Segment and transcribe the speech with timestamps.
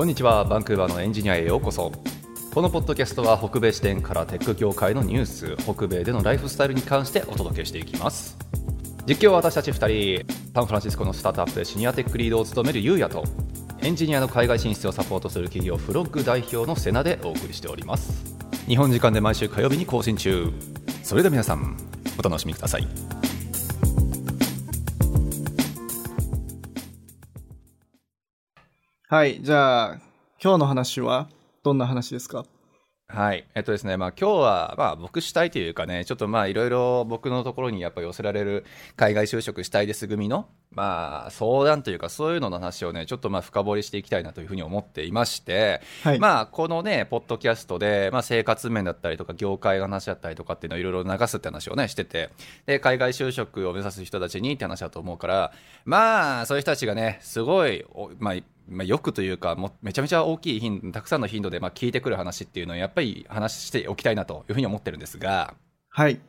[0.00, 0.44] こんにちは。
[0.46, 1.92] バンクーバーのエンジニアへようこそ。
[2.54, 8.38] このポッドキャストは北米視点からテック業界のニュース北米でのライフスタイルに関してお届けしていきます。
[9.06, 10.34] 実況は私たち2人。
[10.54, 13.24] サンフランシスコのスタートアップでシニアテックリードを務めるゆうやと
[13.82, 18.24] エンジニアの海外進出をサポートする企業フロッグ代表のセナでお送りしております。
[18.66, 20.50] 日本時間で毎週火曜日に更新中。
[21.02, 21.76] それでは皆さん
[22.18, 22.88] お楽しみください。
[29.10, 29.94] はい、じゃあ、
[30.40, 31.28] 今日の話は
[31.64, 32.44] どんな話ですか？
[33.08, 33.44] はい。
[33.56, 46.20] えっとですね、まあ今日は、まあ僕主体というかね、ちょっとまあいろいろ僕のところにやっぱ寄せられる海外就職したいです組の、まあ相談というかそういうのの話をね、ちょっとまあ深掘りしていきたいなというふうに思っていまして、はい。
[46.20, 52.30] まあこのね、ポッドキャストで、まあ生活面だったりとか業界の話だったりとかっていうのをいろいろ流すって話をね、してて、
[52.64, 55.52] で、海外就職を目指す人たちにって話だと思うから、
[55.84, 58.34] まあそういう人たちがね、すごい、おまあ
[58.70, 65.54] まあ、よくというかもめちゃめちゃ大きい頻度たくさんの頻度でまあ聞いてくる話っていうのをやっぱり話しておきたいなというふうに思ってるんですが
[65.88, 66.20] はい。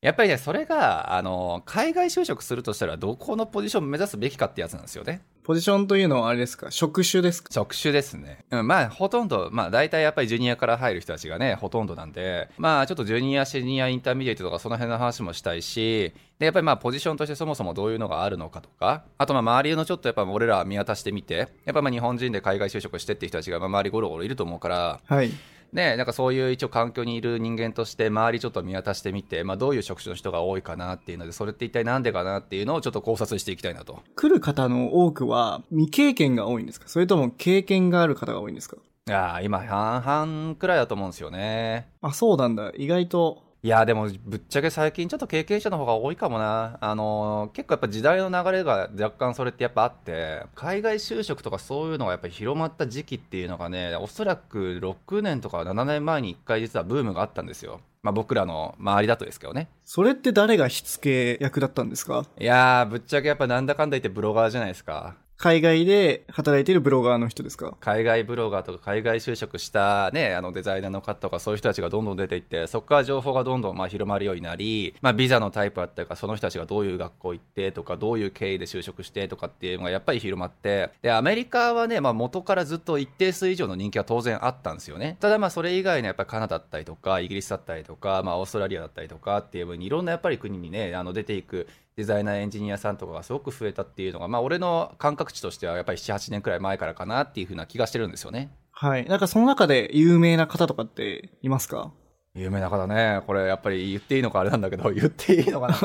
[0.00, 5.22] やっぱりねそれがあの海外就職するとしたらどこのポジションを目指すべきかってやつなんですよね。
[5.42, 6.70] ポジションというのはあれですか？
[6.70, 7.48] 職種ですか？
[7.50, 25.32] 職種ですね、うん、まあほとんどまあ大体やっぱりジュニアから入る人たちがねほとんどなんでまあちょっとジュニアシニア intermediate とかその辺の話もしたいしでやっぱりまあポジションとしてそもそもどういうのがあるのかとかあとまあ周りのちょっとやっぱ俺ら見渡してみてやっぱまあ日本人で海外就職してっていう人たちがまあ周りゴロゴロいると思うからはい。
[25.72, 36.88] ね、なんかそういう一応環境にいる人間として周りちょっと見渡してみて、まあ、どういう職種の人が多いかなっていうのでそれって一体なんでかなっていうのをちょっと考察していきたいなと来る方の多くは未経験が多いんですか？
[36.88, 38.76] それとも経験がある方が多いんですか？
[38.76, 42.72] いやー今半々くらいだと思うんですよねあ、そうなんだ。
[42.76, 43.47] 意外と。
[43.64, 46.78] いやーでもぶっちゃけ最近ちょっと経験者の方が多いかもな。
[46.80, 57.80] あのー結構やっぱ時代の流れが若干それってやっぱあって海外就職とかそういうのがやっぱり広まった時期っていうのがねおそらく6年とか7年前に1回実はブームがあったんですよ。
[58.02, 59.68] まあ僕らの周りだとですけどね。
[59.84, 62.26] それって誰が火付け役だったんですか？
[62.38, 65.16] いやー、ぶっちゃけやっぱなんだかんだ言ってブロガーじゃないですか。
[65.40, 67.76] 海外で働いているブロガーの人ですか？
[67.78, 85.18] 海外ブロガーとか海外就職したね、あのデザイナーの方とかそういう人たちがどんどん出ていって、そこから情報がどんどんまあ広まるようになり、まあビザのタイプだったりとか、その人たちがどういう学校行ってとか、どういう経緯で就職してとかっていうのがやっぱり広まって、で、アメリカはね、まあ元からずっと一定数以上の人気は当然あったんですよね。
[85.20, 99.04] ただまあそれ以外のやっぱりカナダだったりとか、イギリスだったりとか、まあオーストラリアだったりとかっていうふうにいろんなやっぱり国にね、あの出ていくデザイナーエンジニアさんとかがすごく増えたっていうのが、まあ、俺の感覚値としてはやっぱり78年くらい前からかなっていうふうな気がしてるんですよねはい。
[99.06, 101.90] なんかその中で有名な方とかっていますか？
[102.38, 103.22] 有名な方ね。
[103.26, 105.76] これやっぱり言っていいのかあれなんだけど 言っていいのかな。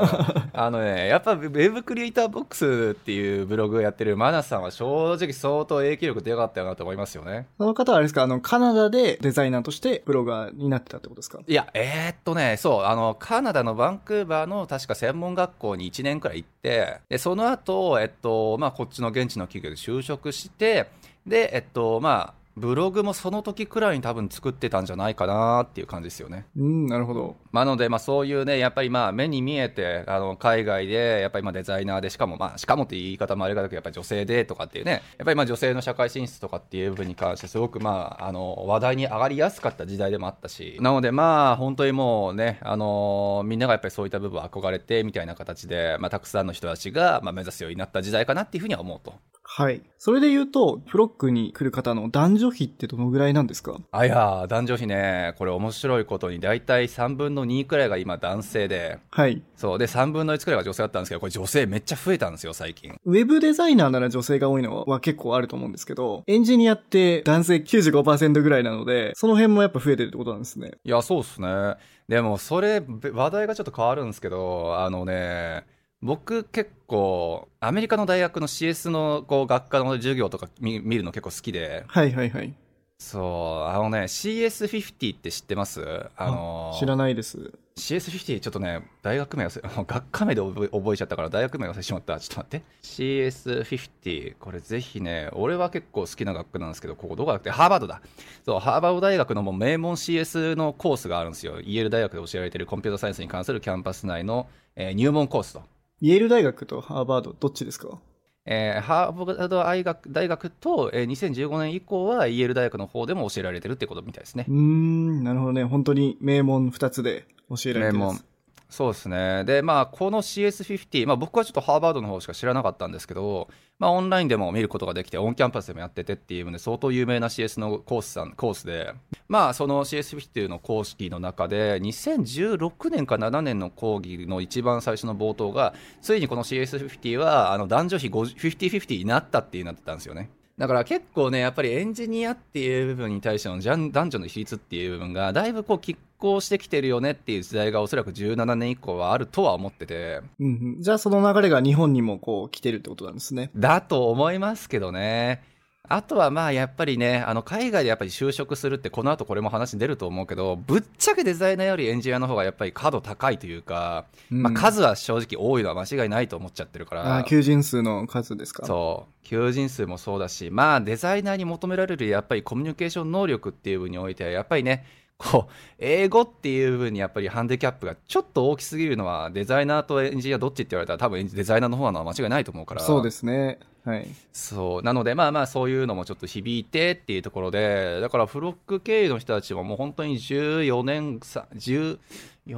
[0.53, 7.47] あのねやっぱウェブクリエイターボックスっていうブログをやってるマナさんは正直相当影響力でかかったよなと思いますよね。
[7.57, 8.23] その方はあれですか？
[8.23, 11.39] あの、カナダでデザイナーとしてブロガーになってたってことですか？
[11.47, 20.87] いやえー、っとねそうあのカナダのバンクーバーの確か専門学校に1年くらい行ってでその後えっとまあこっちの現地の企業で就職して
[21.25, 26.45] でえっとまあブログもその時くらいに多分作ってたんじゃないかなっていう感じですよね。
[26.55, 27.35] うん、なるほど。
[27.51, 49.13] まあ、なので、まあ、そういうね、やっぱりまあ目に見えて、あの海外で、やっぱりまあデザイナーで、しかも、まあ、しかもって言い方もあれだけど、やっぱり女性でとかっていうね、やっぱりまあ女性の社会進出とかっていう部分に関して、すごくまああの話題に上がりやすかった時代でもあったし、なので、まあ、本当にもうね、あのみんながやっぱりそういった部分を憧れてみたいな形で、まあ、たくさんの人たちがまあ目指すようになった時代かなっていうふうには思うと。
[49.55, 49.83] はい。
[49.99, 53.77] それで言うと、フロックに来る方の男女比ってどのぐらいなんですか？
[53.91, 59.41] あいやー、男女比ね、これ面白いことに、大体3分の2くらいが今男性で、はい。
[59.55, 59.79] そう。
[59.79, 62.93] で、3分の1くらいが女性だったんですけど、これ女性めっちゃ増えたんですよ、最近。
[63.05, 70.71] ウェブデザイナーなら女性が多いのは結構あると思うんですけど、エンジニアって男性95%ぐらいなので、その辺もやっぱ増えてるってことなんですね。
[70.83, 71.75] いや、そうっすね。
[72.07, 75.65] でも、それ、べ話題がちょっと変わるんですけど、あのね、
[76.03, 82.53] 僕結構、アメリカの大学の CS のこう学科の授業とか見見るの結構好きで、はいはいはい。
[82.97, 85.81] そう、あのね、CS50 って知ってます？
[86.17, 87.51] あの知らないです。
[87.77, 92.19] CS50 ちょっとね、大学名忘れ、も う学科名で覚え覚えちゃったから大学名忘れてしまった。
[92.19, 92.65] ちょっと待って。
[92.81, 98.01] CS50、これぜひね、俺は結構好きな学科なんですけど、ここどこだっけハーバードだ。
[98.45, 101.59] そう、ハーバード大学のもう名門 CS のコースがあるんですよ。
[101.61, 105.63] イェール大学で教えられてるコンピュータサイエンスに関するキャンパス内の、えー入門コースと。
[106.05, 107.97] イェール大学とハーバード、どっちですか？
[108.45, 114.53] えーハーバード大学大学と、えー2015年以降はイェール大学の方でも教えられてるってことみたいですねうー。
[114.53, 115.63] ん、なるほどね。
[115.63, 118.25] 本当に名門二つで教えられてるんです。
[118.73, 119.43] そうですね。
[119.43, 123.47] で、まあ、この CS50、まあ、僕はちょっとハーバードの方しか知らなかったんですけど、
[123.77, 128.91] まあ、オンラインでも見ることができて、オンキャンパスでもやっててっていうので、相当有名な CS のコースさんコースで、
[129.27, 140.31] まあ、その CS50 の公式の中で、2016年か7年の講義の一番最初の冒頭が、ついにこの CS50 は、あの男女比50-50になったっていうなってたんですよね。
[140.57, 150.21] だから結構ね、やっぱりエンジニアっていう部分に対しての男女の比率っていう部分が、だいぶこう拮抗してきてるよねっていう時代がおそらく17年以降はあるとは思ってて。
[150.39, 153.49] うん、うん、じゃあその流れが日本にもこう来てるってことなんですね。
[153.55, 155.41] だと思いますけどね。
[155.89, 167.17] あとはまあやっぱりね、あの海外でやっぱり就職するってこの後これも話出ると思うけど、ぶっちゃけデザイナーよりエンジニアの方がやっぱり角高いというか、うん、まあ数は正直多いのは間違いないと思っちゃってるから。
[167.17, 168.65] あ求人数の数ですか？
[168.65, 169.27] そう。
[169.27, 174.85] 求人数もそうだし、まあデザイナーに求められるやっぱりコミュニケーション能力っていう部分においては、やっぱりね、
[175.17, 182.81] こう、英語っていう部分にやっぱりハンディキャップがちょっと大きすぎるのは、デザイナーとエンジニアどっちって言われたら多分デザイナーの方なのは間違いないと思うから。
[182.81, 183.59] そうですね。
[183.85, 184.07] はい。
[184.31, 184.81] そう。
[184.81, 191.99] なので、まあまあ、そういうのもちょっと響いてっていうところで、だからフロック経営の人たちはもう本当に14年、14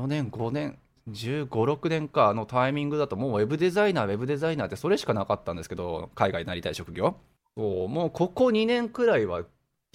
[0.07, 0.77] 年、5年、
[1.09, 7.15] 1516年かのタイミングだと、もうウェブデザイナー、ウェブデザイナーってそれしかなかったんですけど、海外になりたい職業。
[7.57, 9.43] そうもうここ2年くらいは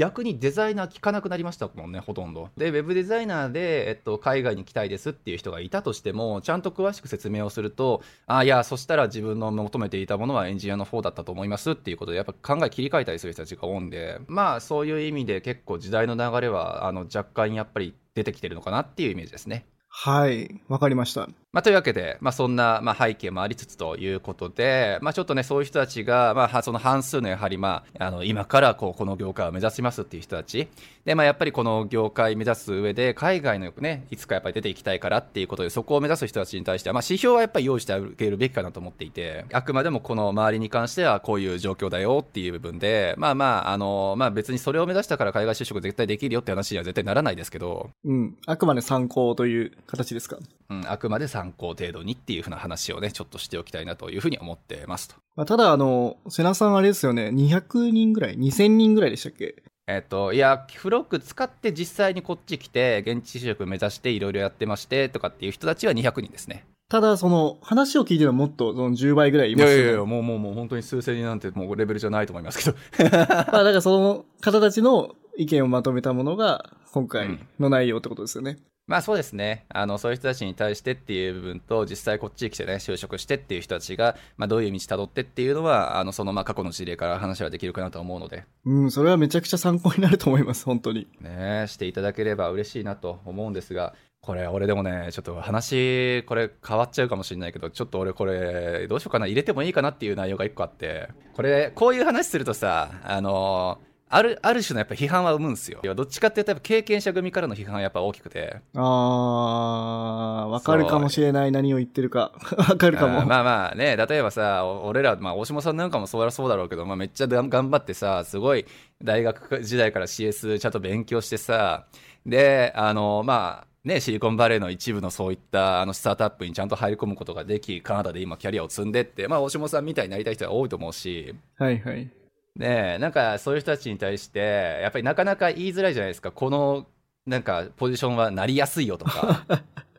[0.01, 2.49] 逆にデザイナー聞かなくなりましたもんね、ほとんど。
[2.57, 19.67] で、ウェブデザイナーで、えっと、海外に行きたいですっていう人がいたとしても、ちゃんと詳しく説明をすると、あ、いや、そしたら自分の求めていたものはエンジニアの方だったと思いますっていうことで、やっぱ考え切り替えたりする人たちが多いんで、まあ、そういう意味で結構時代の流れは、あの、若干やっぱり出てきてるのかなっていうイメージですね。
[19.91, 21.29] はい、わかりました。
[21.53, 30.69] まあ、というわけで、まあ、そんな、まあ、背景もありつつということで、まあ、ちょっとね、そういう人たちが、まあ、その半数のやはり、まあ、あの、今からこう、この業界を目指しますっていう人たち。
[31.05, 47.91] で、まあ、やっぱりこの業界目指す上で、海外のね、いつかやっぱり出ていきたいからっていうことで、そこを目指す人たちに対しては、まあ、指標はやっぱり用意してあげるべきかなと思っていて、あくまでもこの周りに関してはこういう状況だよっていう部分で、まあまあ、あの、まあ、別にそれを目指したから海外就職絶対できるよって話には絶対ならないですけど。
[48.05, 48.37] うん。
[48.47, 50.39] あくまで参考という形ですか？
[50.71, 55.17] うん、あくまで参考程度にっていうふうな話をね、ちょっとしておきたいなというふうに思ってますと。
[55.35, 59.63] まあ、ただ、あの、瀬名さんあれですよね、200人ぐらい ?2000 人ぐらいでしたっけ？
[59.89, 66.65] えっと、いや、フロック使って実際にこっち来て、現地就職目指していろいろやってましてとかっていう人たちは200人ですね。
[66.89, 72.77] ただ、その、話を聞いてるのはもっと、その10倍ぐらいいますよ、ね、いやいやいや、もうもうもう本当に数千人なんてもうレベルじゃないと思いますけど。
[73.11, 78.53] まあ、だからその方たちの意見をまとめたものが、今回の内容ってことですよね。
[78.53, 79.67] うんまあそうですね。
[79.69, 88.43] あの、そういう人たちに対してっていう部分と、実際こっちに来てね、就職してっていう人たちが、まあどういう道辿ってっていうのは、あの、そのまあ過去の事例から話はできるかなと思うので。
[88.65, 91.07] うん、それはめちゃくちゃ参考になると思います、本当に。
[91.21, 105.81] ねしていただければ嬉しいなと思うんですが、これ、俺でもね、ちょっと話、これ変わっちゃうかもしれないけど、ちょっと俺これ、どうしようかな、入れてもいいかなっていう内容が一個あって、これ、こういう話するとさ、あのーある、ある種のやっぱ批判は生むんですよ。
[105.95, 108.57] どっちかっていうと、経験者組からの批判はやっぱ大きくて。
[108.75, 112.33] ああ、わかるかもしれない、何を言ってるか。
[112.59, 113.25] わかるかも。
[113.25, 118.67] まあまあね、例えばさ、俺ら、まあ、大島さんなんかもそうらそうだろうけど、まあめっちゃ頑張ってさ、すごい
[119.01, 121.87] 大学時代から CS ちゃんと勉強してさ、
[122.27, 132.11] で、あの、まあ、ね、シリコンバレーの一部のそういったあのスタートアップにちゃんと入り込むことができ、カナダで今キャリアを積んでって、まあ、大島さんみたいになりたい人が多いと思うし、はいはい。
[132.57, 136.33] ねえなんかそういう人たちに対して、やっぱりなかなか言いづらいじゃないですか。
[136.33, 136.87] この、
[137.27, 139.45] なんか、ポジションはなりやすいよとか。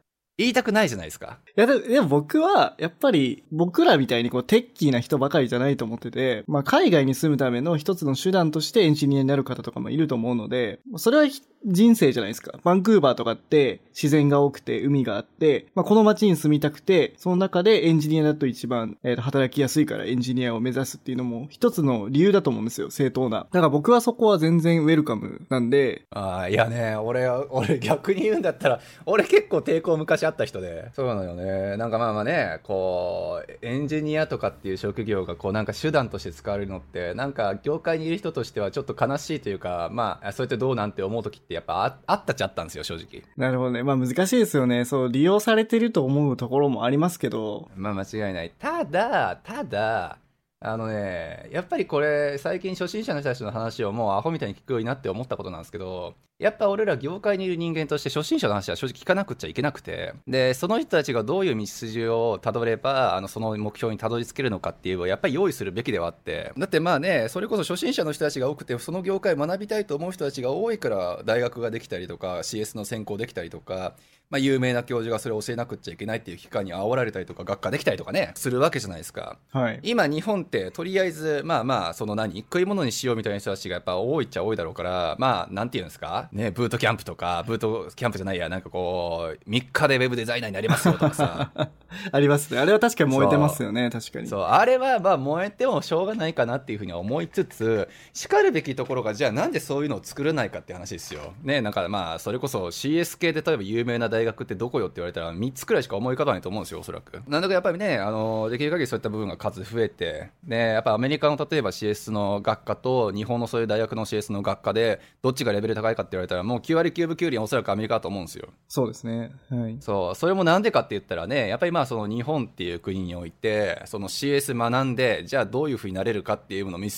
[0.41, 1.39] 言いたくないじゃないですか。
[1.57, 11.25] いや、でも僕は、やっぱり、僕らみたいにこう、テッキーな人ばかりじゃないと思ってて、まあ、海外に住むための一つの手段としてエンジニアになる方とかもいると思うので、それは
[11.65, 12.59] 人生じゃないですか。
[12.63, 23.47] バンクーバーとかって自然が多くて海があって、まあ、この街に住みたくて、その中でエンジニアだと一番、えー、と働きやすいからエンジニアを目指すっていうのも一つの理由だと思うんですよ、正当な。
[23.51, 26.05] だから僕はそこは全然ウェルカムなんで。
[26.09, 30.89] ああ、いやね、俺、俺逆に言うんだったら、俺結構抵抗昔あった人で。
[30.93, 31.77] そうなのよね。
[31.77, 43.23] なんかまあまあね、こう、エンジニアとかっていう職業がこうなんか手段として使われるのって、なんか業界にいる人としてはちょっと悲しいというか、まあ、そうやってどうなんて思う時ってってやっぱあったっちゃったんですよ、正直。
[43.35, 43.83] なるほどね。
[43.83, 44.85] まあ難しいですよね。
[44.85, 47.69] そう、利用されてると思うところもありますけど。
[47.75, 48.53] まあ間違いない。
[48.57, 50.17] ただ、ただ、
[50.61, 73.93] あのね、やっぱりこれ、最近初心者の人たちの話をもうアホみたいに聞くようになって思ったことなんですけど、やっぱ俺ら業界にいる人間として初心者の話は正直聞かなくちゃいけなくて、で、その人たちがどういう道筋をたどれば、あの、その目標にたどり着けるのかっていうのをやっぱり用意するべきではあって、だってまあね、それこそ初心者の人たちが多くて、その業界学びたいと思う人たちが多いから大学ができたりとか、CS の専攻できたりとか、
[74.31, 79.37] まあ、有名な教授がそれを教えなくちゃいけないっていう機関に煽られたりとか、学科できたりとかね、するわけじゃないですか。
[79.51, 79.79] はい。
[79.83, 91.51] 今、日本って、とりあえず、まあまあ、その何、食い物にしようみたいな人たちがやっぱ多いっちゃ多いだろうから、まあ、なんていうんですか、ね、ブートキャンプとか、ブートキャンプじゃないや、なんかこう、3日でウェブデザイナーになりますよとかさ。
[92.11, 92.59] ありますね。
[92.59, 94.27] あれは確かに燃えてますよね、確かに。
[94.27, 101.33] そう、あれはまあ燃えてもしょうがないかなっていうふうには思いつつ、しかるべきところが、じゃあなんでそういうのを作れないかって話ですよ。
[101.43, 107.21] ね、なんかまあ、それこそ CS 系で例えば有名な大学ってどこよって言われたら3つくらいしか思い浮かばないと思うんですよ、おそらく。
[107.27, 118.49] なんだかやっぱりね、あの、できる限りそういった部分が数増えて、ね、やっぱアメリカの例えば CS の学科と日本のそういう大学の CS の学科で、どっちがレベル高いかって言われたら、もう9割9分9厘おそらくアメリカだと思うんですよ。
[118.67, 119.31] そうですね。
[119.49, 119.77] はい。
[119.79, 126.89] そう、それもなんでかって言ったらね、やっぱりまあその日本っていう国において、その CS 学んで、じゃあどういうふうになれるかっていうのの道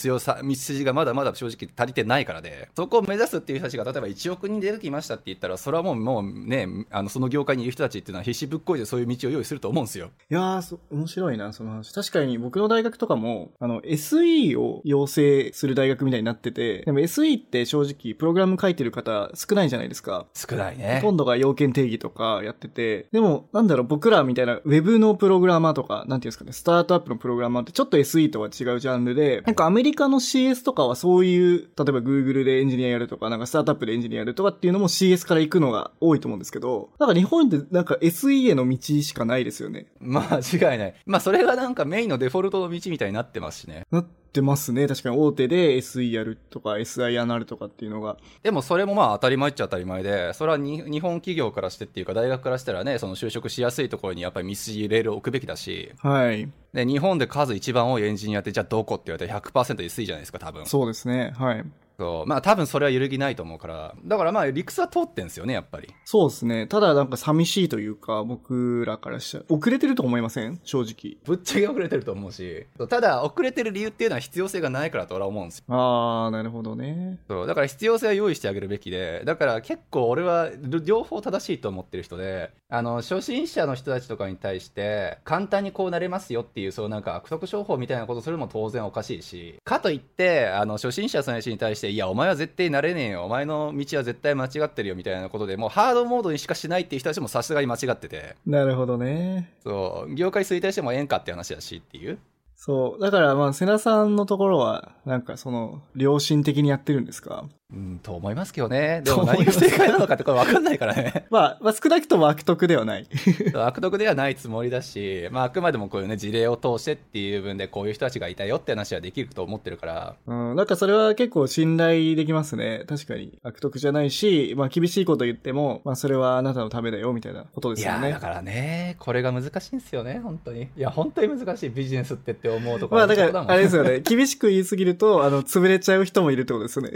[0.55, 10.11] 筋がまだまだ正直足りてないからで、そこを目指すっていう人たちが例えば1億人出てきましたって言ったら、それはもうもうね、あのその業界にいる人たちっていうのは必死ぶっこいでそういう道を用意すると思うんですよ。
[10.29, 11.91] いやー、面白いな、その話。
[11.91, 19.02] 確かに僕の大学とかも、あの SE を養成する大学みたいになってて、でも SE って正直プログラム書いてる方
[19.33, 20.25] 少ないじゃないですか。
[20.33, 20.99] 少ないね。
[21.01, 39.87] ほとんどが要件定義とかやってて、でもなんだろう、僕らみたいな Web のプログラマーとか、なんていうんですかね、スタートアップのプログラマーってちょっと SE とは違うジャンルで、なんかアメリカの CS とかはそういう、例えば Google でエンジニアやるとか、なんかスタートアップでエンジニアやるとかっていうのも CS から行くのが多いと思うんですけど、なんか日本ってなんか SE への道しかないですよね。
[39.99, 40.93] まあ違いない。
[41.05, 43.85] まあそれがなんかメインのデフォルトの道みたいになってますしね。
[43.91, 44.87] なってますね。
[44.87, 48.17] 確かに大手で SE やるとか SI なるとかっていうのが。
[48.41, 55.93] でもそれもまあ当たり前っちゃ当たり前で、それは日本企業からしてっていうか大学からしたらね、その就職しやすいところにやっぱり見据えレールを置くべきだし。
[55.99, 56.49] はい。
[56.73, 60.65] で、日本で数一番多いエンジニアってじゃあどこって言われたら 100%SE じゃないですか、多分。
[60.65, 61.33] そうですね。
[61.37, 61.63] はい。
[61.97, 62.25] そう。
[62.27, 63.95] まあ多分それは揺るぎないと思うから。
[64.05, 65.89] だからまあ理屈は通ってんですよねやっぱり。
[66.05, 66.67] そうですね。
[66.67, 70.59] ただなんか寂しいというか僕らからしたら遅れてると思いません？
[70.63, 71.17] 正直。
[71.25, 72.65] ぶっちゃけ遅れてると思うし。
[72.89, 75.65] ただ遅れてる理由っていうのは必要性がないからと俺は思うんですよ。
[75.69, 77.19] ああなるほどね。
[77.27, 77.47] そう。
[77.47, 79.23] だから必要性は用意してあげるべきで。
[79.25, 80.49] だから結構俺は
[80.83, 89.55] 両方正しいと思ってる人であの初心者の人たちとかに対して簡単にこうなれますよっていうそうなんか悪徳商法みたいなことするのも当然おかしいし。
[89.63, 93.25] かといってあの初心者さんに対していやお前は絶対なれねえよ。
[93.25, 98.35] お前の道は絶対間違ってるよみたいなことでもうハードモードにしかしないっていう人たちもさすがに間違ってて。
[98.45, 99.53] なるほどね。
[99.63, 100.15] そう。
[100.15, 102.19] 業界衰退してもええんかって話だしっていう。
[102.55, 103.01] そう。
[103.01, 107.45] だからまあ、瀬名さんのところは、なんかその、良心的にやってるんですか？
[107.73, 109.01] うん、と思いますけどね。
[109.05, 111.25] でも何が正解なのかってこれ分かんないからね。
[111.31, 113.07] まあ、まあ、少なくとも悪徳ではない。
[113.55, 120.15] 悪徳ではないつもりだし、まあ、あくまでもこういうね、事例を通してっていう分で、こういう人たちがいたよって話はできると思ってるから。
[120.27, 122.83] うん、なんかそれは結構信頼できますね。
[122.87, 123.37] 確かに。
[123.41, 128.07] 悪徳じゃないし、まあ、厳しいこと言っても、まあ、それはあなたのためだよ、みたいなことですよね。
[128.07, 130.63] いや、だからね、これが難しいんですよね、本当に。
[130.63, 134.01] いや、本当に難しい、ビジネスってって思うところまあ、だから、あれですよね。
[134.01, 136.91] 厳しく言いすぎると、あの、潰れちゃう人もいるってことですよね。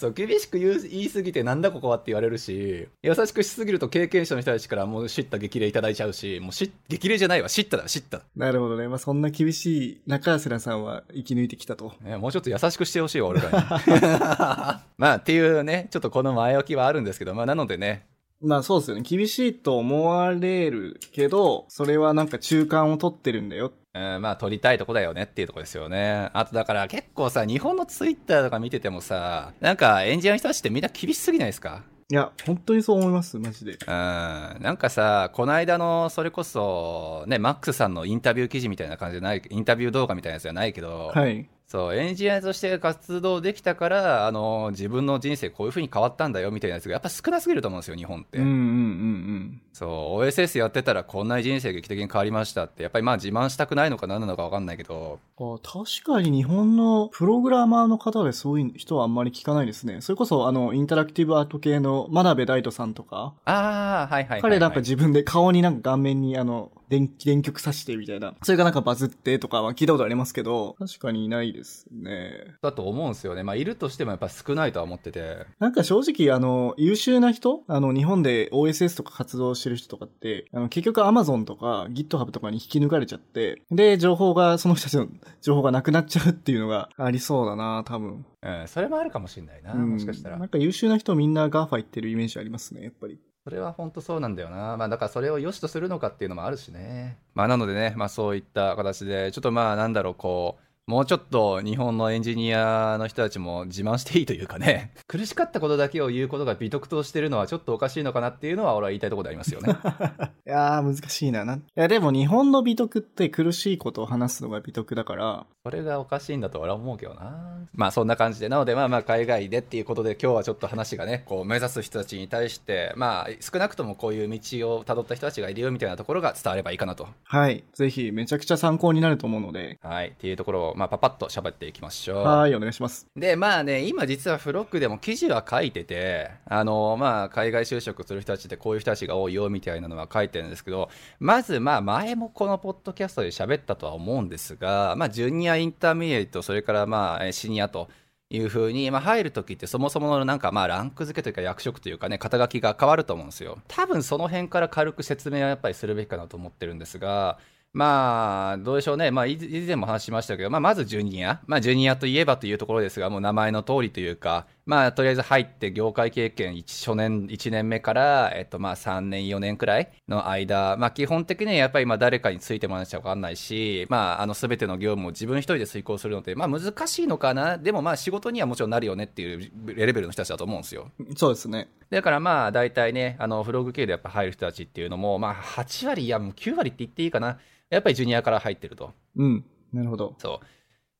[0.00, 8.22] そう、厳しく言う言いすぎてなんだここはって言われるし、優しくしすぎると経験者の人たちからもう知った激励いただいちゃうし、もうし激励じゃないわ、知っただ、知った。
[8.34, 8.88] なるほどね。
[8.88, 11.92] まあそんな厳しい中瀬さんは生き抜いてきたと。
[12.00, 13.52] ね、もうちょっと優しくしてほしいわ、俺らに。
[14.96, 18.06] まあっていうね、ちょっとこの前置きはあるんですけど、まあなのでね、
[18.40, 19.02] まあそうですよね。
[19.02, 26.30] 厳しいと思われるけど、それはなんか中間を取ってるんだようん、まあ撮りたいとこだよねっていうとこですよね。
[26.32, 31.82] あとだから結構さ、日本のツイッターとか見ててもさ、なんかエンジニアの人たちってみんな厳しすぎないですか？
[32.08, 33.72] いや、本当にそう思います、マジで。
[33.72, 33.86] うん。
[33.88, 41.48] なんかさ、この間の、それこそ、ね、マックスさんのインタビュー記事みたいな感じじゃない、インタビュー動画みたいなやつじゃないけど、はい。
[41.70, 48.38] そう、エンジニアとして活動できたから、あの、自分の人生こういう風に変わったんだよみたいなやつがやっぱ少なすぎると思うんですよ、日本って。
[48.38, 49.62] うんうんうんうん。
[49.72, 49.86] そ
[50.18, 55.20] う、OSS やってたらこんな人生劇的に変わりましたって、やっぱりまあ自慢したくないのか何なのかわかんないけど。
[55.38, 60.00] あ確かに日本のプログラマーの方でそういう人はあんまり聞かないですね。
[60.00, 63.32] それこそあの、インタラクティブアート系の真鍋大斗さんとか。
[63.44, 68.34] ああ、はいはいはい、はい、彼なんか自分で顔になんか顔面にあの、電気、電極刺してみたいな。
[68.42, 72.56] それがなんかバズってとかは聞いたことありますけど、確かにいないですね。
[72.62, 73.44] だと思うんですよね。
[73.44, 75.46] まあ、いるとしてもやっぱ少ないとは思ってて。
[75.60, 85.06] なんか正直、あの、優秀な人あの、日本で OSS とか活動してる人とかって、あの、結局 Amazon とか GitHub とかに引き抜かれちゃって、で、情報が、その人たちの
[85.42, 88.26] 情報がなくなっちゃうっていうのがありそうだな、多分。
[88.42, 90.48] うん、それもあるかもしれないな、うんもしかしたらなん。
[90.48, 93.18] か優秀な人みんな GAFA 行ってるイメージありますね、やっぱり。
[93.44, 94.76] それは本当そうなんだよな。
[94.76, 97.18] まあだからそれを良しとするのかっていうのもあるしね。
[97.34, 109.68] まあなのでね、まあそういった形で、ちょっとまあなんだろう、こう、もうちょっと日本のエンジニアの人たちも自慢していいというかね、 苦しかったことだけを言うことが美徳としてるのはちょっとおかしいのかなっていうのは俺は言いたいところでありますよね。
[110.48, 111.44] いやー、難しいな。
[111.44, 117.68] ないや、でも日本の美徳って苦しいことを話すのが美徳だから、それがおかしいんだと俺は思うけどな。
[117.72, 124.36] まあそんな感じで、なのでまあまあ海外でっていうことで今日はちょっと話がね、こう目指す人たちに対して、まあ少なくともこういう道
[124.74, 127.06] を辿った人たちがいるよみたいなところが伝わればいいかなと。
[127.22, 127.62] はい。
[127.74, 130.08] ぜひ、めちゃくちゃ参考になると思うので、はい。
[130.08, 132.24] っていうところを、まあパパッと喋っていきましょう。
[132.24, 133.06] はい、お願いします。
[133.14, 147.88] で、まあね、今実はフロッグでも記事は書いてて、あの、まあ、海外就職する人たちってこういう人たちが多いよみたいなのは書いてるんですけど、まず、まあ、前もこのポッドキャストで喋ったとは思うんですが、まあ、ジュニア、 intermediate、それからまあ、えシニアと、
[148.32, 157.38] いうふうに、まあ、入るときってそもそものなんかまあランク付けというか役職というかね肩書きが変わると思うんですよ多分その辺から軽く説明はやっぱりするべきかなと思ってるんですが
[157.72, 159.12] まあ、どうでしょうね。
[159.12, 161.40] まあ、以前も話しましたけど、まあ、まずジュニア。
[161.46, 177.58] まあ、ジュニアといえばというところですが、もう名前の通りというか、まあ、とりあえず入って業界経験1初年、1年目から、えっと、まあ、3年、4年くらいの間、まあ、基本的にはやっぱり、まあ、誰かについてもらわなきゃわかんないし、まあ、あの、すべての業務を自分一人で遂行するのって、まあ、難しいのかな？
[177.58, 180.92] でも、まあ、仕事にはもちろんなるよねっていうレベルの人たちだと思うんですよ。
[181.16, 181.68] そうですね。
[181.90, 187.40] だからまあ大体ね、あのフログ系でやっぱ入る人たちっていうのも、まあ8割、いやもう9割って言っていいかな。
[187.70, 188.92] やっぱりジュニアから入ってると。
[189.16, 189.44] うん。
[189.72, 190.14] なるほど。
[190.18, 190.46] そう。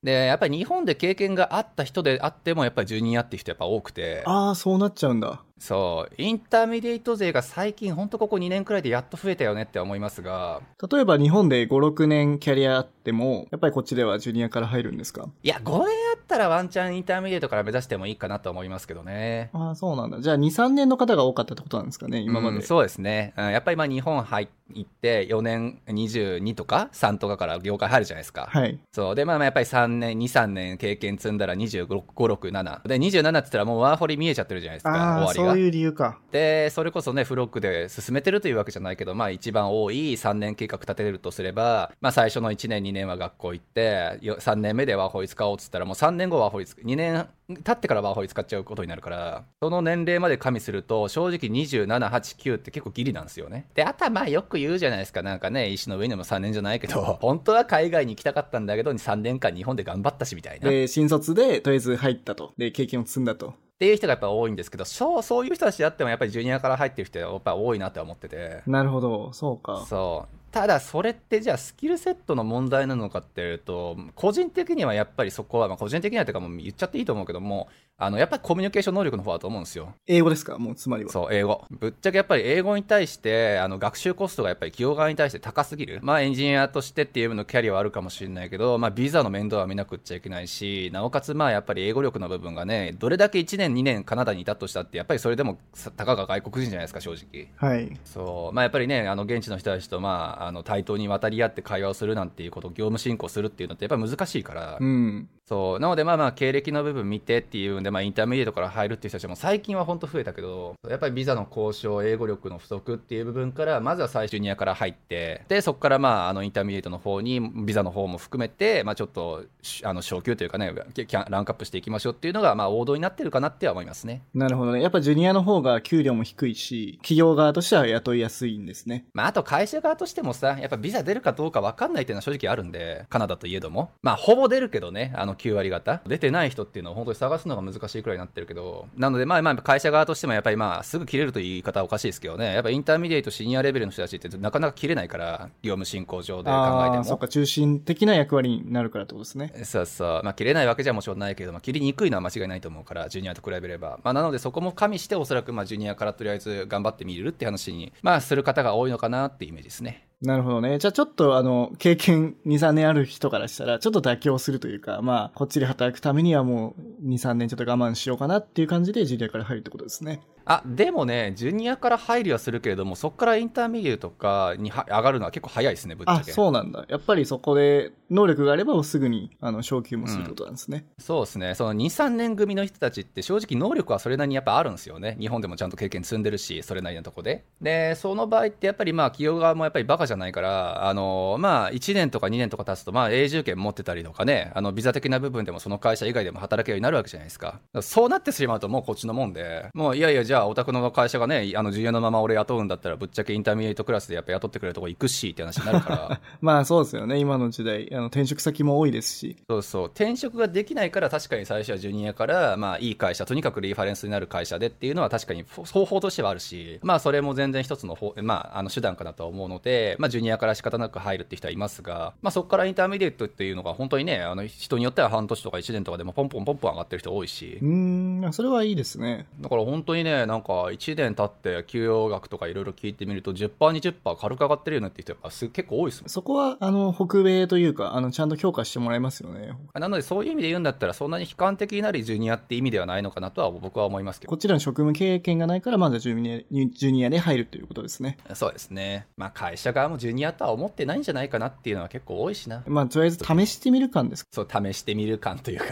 [0.03, 5.43] で、やっぱり日本で経験があった人であっても、やっぱりジュニアって人やっぱ多くて、ああ、そうなっちゃうんだ。
[5.61, 15.27] そう、 intermediate 勢が最近、ほんとここ2年くらいでやっと増えたよねって思いますが、例えば日本で5、6年キャリアあっても、やっぱりこっちではジュニアから入るんですか？
[15.43, 15.85] いや、5年あ
[16.17, 19.51] ったらワンチャン intermediate から目指してもいいかなと思いますけどね。
[19.53, 20.19] ああ、そうなんだ。
[20.19, 22.55] じゃあ2、3年の方が多かったってことなんですかね、今まで。
[22.55, 28.47] うんそうですね、うんやっぱりまあ日本入って4年22とか3とかから業界入るじゃないですか。
[28.49, 28.79] はい。
[28.93, 29.15] そう。
[29.15, 32.87] で、まあまあやっぱり3年、2、3年経験積んだら25、6、7。
[32.87, 34.91] で、27って言ったらもうワーホリ見えちゃってるじゃないですか、
[35.25, 35.50] 終わりが。
[35.51, 36.19] そういう理由か。
[36.31, 53.67] で、それこそね、フロックで進めてるというわけじゃないけど、まあ一番多い3年計画立てるとすれば、まあ最初の1年、2年は学校行って、よ3年目でワーホリ使おうっつったら、もう3年後ワーホリ使2年経ってからワーホリ使っちゃうことになるから、その年齢まで加味すると、正直27、8、9って結構ギリなんですよね。
[53.73, 60.69] で、あとはまあよく言うじゃないですか、なんかね、石の上にも3年じゃないけど、 本当は海外に行きたかったんだけど、3年間日本で頑張ったしみたいな。
[60.69, 62.53] で、新卒でとりあえず入ったと。
[62.57, 63.53] で、経験を積んだと。
[63.81, 68.61] っていう人がやっぱ多いんですけど、そう、そういう人たちであってもやっぱりジュニアから入ってる人はやっぱ多いなって思ってて。
[68.67, 69.83] なるほど、そうか。
[69.89, 70.40] そう。
[70.51, 79.93] ただそれってじゃあスキルセットの問題なのかっていうと、個人的にはやっぱりそこは、まあ、個人的にはというかもう言っちゃっていいと思うけども、あの、やっぱりコミュニケーション能力の方だと思うんですよ。
[80.07, 80.57] 英語ですか？
[80.57, 81.11] もうつまりは。
[81.11, 81.63] そう、英語。
[81.69, 85.99] ぶっちゃけやっぱり英語に対して、あの、学習コストがやっぱり企業側に対して高すぎる。
[86.01, 97.49] まあ、エンジニアとしてっていうのキャリアはあるかもしれないけど、まあ、ビザの面倒は見なくっちゃいけないし、なおかつ、まあ、やっぱり英語力の部分がね、どれだけ1年、2年カナダにいたとしたって、やっぱりそれでも、さたかが外国人じゃないですか、正直。
[97.55, 97.95] はい。
[98.03, 98.55] そう。
[98.55, 105.29] まあ、やっぱりね、あの、現地の人たちと、まあ、あの、対等に渡り合って会話をするなんていうこと、業務進行するっていうのってやっぱり難しいから、うん。
[105.51, 105.79] そう。
[105.81, 124.23] なので、まあまあ、経歴の部分見てっていうんで、まあ、 intermediate から入るっていう人たちも最近は本当増えたけど、やっぱりビザの交渉、英語力の不足っていう部分から、まずは最初ジュニアから入って、で、そこからまあ、あの、 intermediate の方に、ビザの方も含めて、まあ、ちょっと、しあの、昇級というかね、ランクアップしていきましょうっていうのが、まあ、王道になってるかなっては思いますね。
[124.33, 124.81] なるほどね。
[124.81, 129.05] やっぱジュニアの方が給料も低いし、企業側としては雇いやすいんですね。
[129.13, 133.91] まあ、あと会社側としてもさ、やっぱビザ出るかどうか分かんないっていうのは正直あるんで、カナダといえども。
[134.01, 136.01] まあ、ほぼ出るけどね、あの9割方。
[136.05, 147.03] 出てない人っていうのは本当に探すのが難しいくらいになってるけど、なので、まあまあ、会社側としてもやっぱりまあ、すぐ切れるという言い方はおかしいですけどね、やっぱインターミディエイト、シニアレベルの人たちってなかなか切れないから、業務進行上で考えても。
[147.03, 149.53] そっか、中心的な役割になるからってことですね。
[149.63, 150.21] そうそう。
[150.23, 153.99] まあ、切れないわけじゃもちろんないけど、まあ、切りにくいのは間違いないと思うから、ジュニアと比べれば。
[154.03, 160.07] まあ、なので、そこも加味して、おそらく、まあ、ジュニアからとりあえず頑張ってみるって話に、まあ、する方が多いのかなっていうイメージですね。
[160.21, 160.77] なるほどね。
[160.77, 170.21] じゃあちょっとあの、経験2、3年ある人からしたら、ちょっと妥協するというか、まあ、こっちで働くためにはもう2、3年ちょっと我慢しようかなっていう感じでジュニアから入るってことですね。
[170.45, 176.13] あでもねジュニアから入りはするけれどもそこから intermediate とかには上がるのは結構早いですねぶっちゃけ。
[176.13, 176.85] あ、そうなんだ。
[176.87, 180.85] やっぱりそこで能力があればすぐにあの昇級もすることなんですね。
[180.99, 187.45] そうですね、その2、3年組の人たちって、正直、能力はそれなりにやっぱあるんですよね、日本でもちゃんと経験積んでるし、それなりのとこで。
[187.61, 197.47] で、その場合って、やっぱりまあ企業側もやっぱりバカじゃないから、あのまあ、1年とか2年とか経つと、まあ、永住権持ってたりとかね、あのビザ的な部分でもその会社以外でも働けるようになるわけじゃないですか。
[197.47, 206.21] だからそうなってしまうと、もうこっちのもんで、もういやいや、じゃあ、お宅の会社がね、あのジュニアのまま俺雇うんだったら、ぶっちゃけ intermediate クラスでやっぱ雇ってくれるとこ行くしって話になるから。
[206.39, 207.17] まあそうですよね。
[207.17, 209.35] 今の時代、あの転職先も多いですし。
[209.49, 229.27] そうそう転職ができないから確かに最初はジュニアから、まあ、いい会社とにかくリファレンスになる会社でっていうのは確かに方法としてはあるし、まあ、それも全然一つの方、まあ、あの手段かなとは思うので、まあ、ジュニアから仕方なく入るって人はいますが、まあ、そこから intermediate っていうのが本当にねあの人によっては半年とか1年とかでもポンポンポンポン上がってる人多いしうーん、それはいいですね。
[229.41, 239.53] だから本当にねなんか1年経って給与額とかいろいろ聞いてみると 10%20% 軽く上がってるよねって人がす結構多いですもんそこは、あの、北米というか、あの、ちゃんと評価してもらえますよね。
[239.73, 248.17] なのでそういう意味で言うんだったらそんなに悲観的になるジュニアって意味ではないのかなとは僕は思いますけどこちらの職務経験がないから、まずはジュニアジュニアで入るということですね。
[248.33, 249.07] そうですね。
[249.17, 252.63] まあ会社側もジュニアとは思ってないんじゃないかなっていうのは結構多いしな。
[252.67, 254.25] まあ、とりあえず試してみる感です。
[254.31, 255.65] そう、試してみる感というか。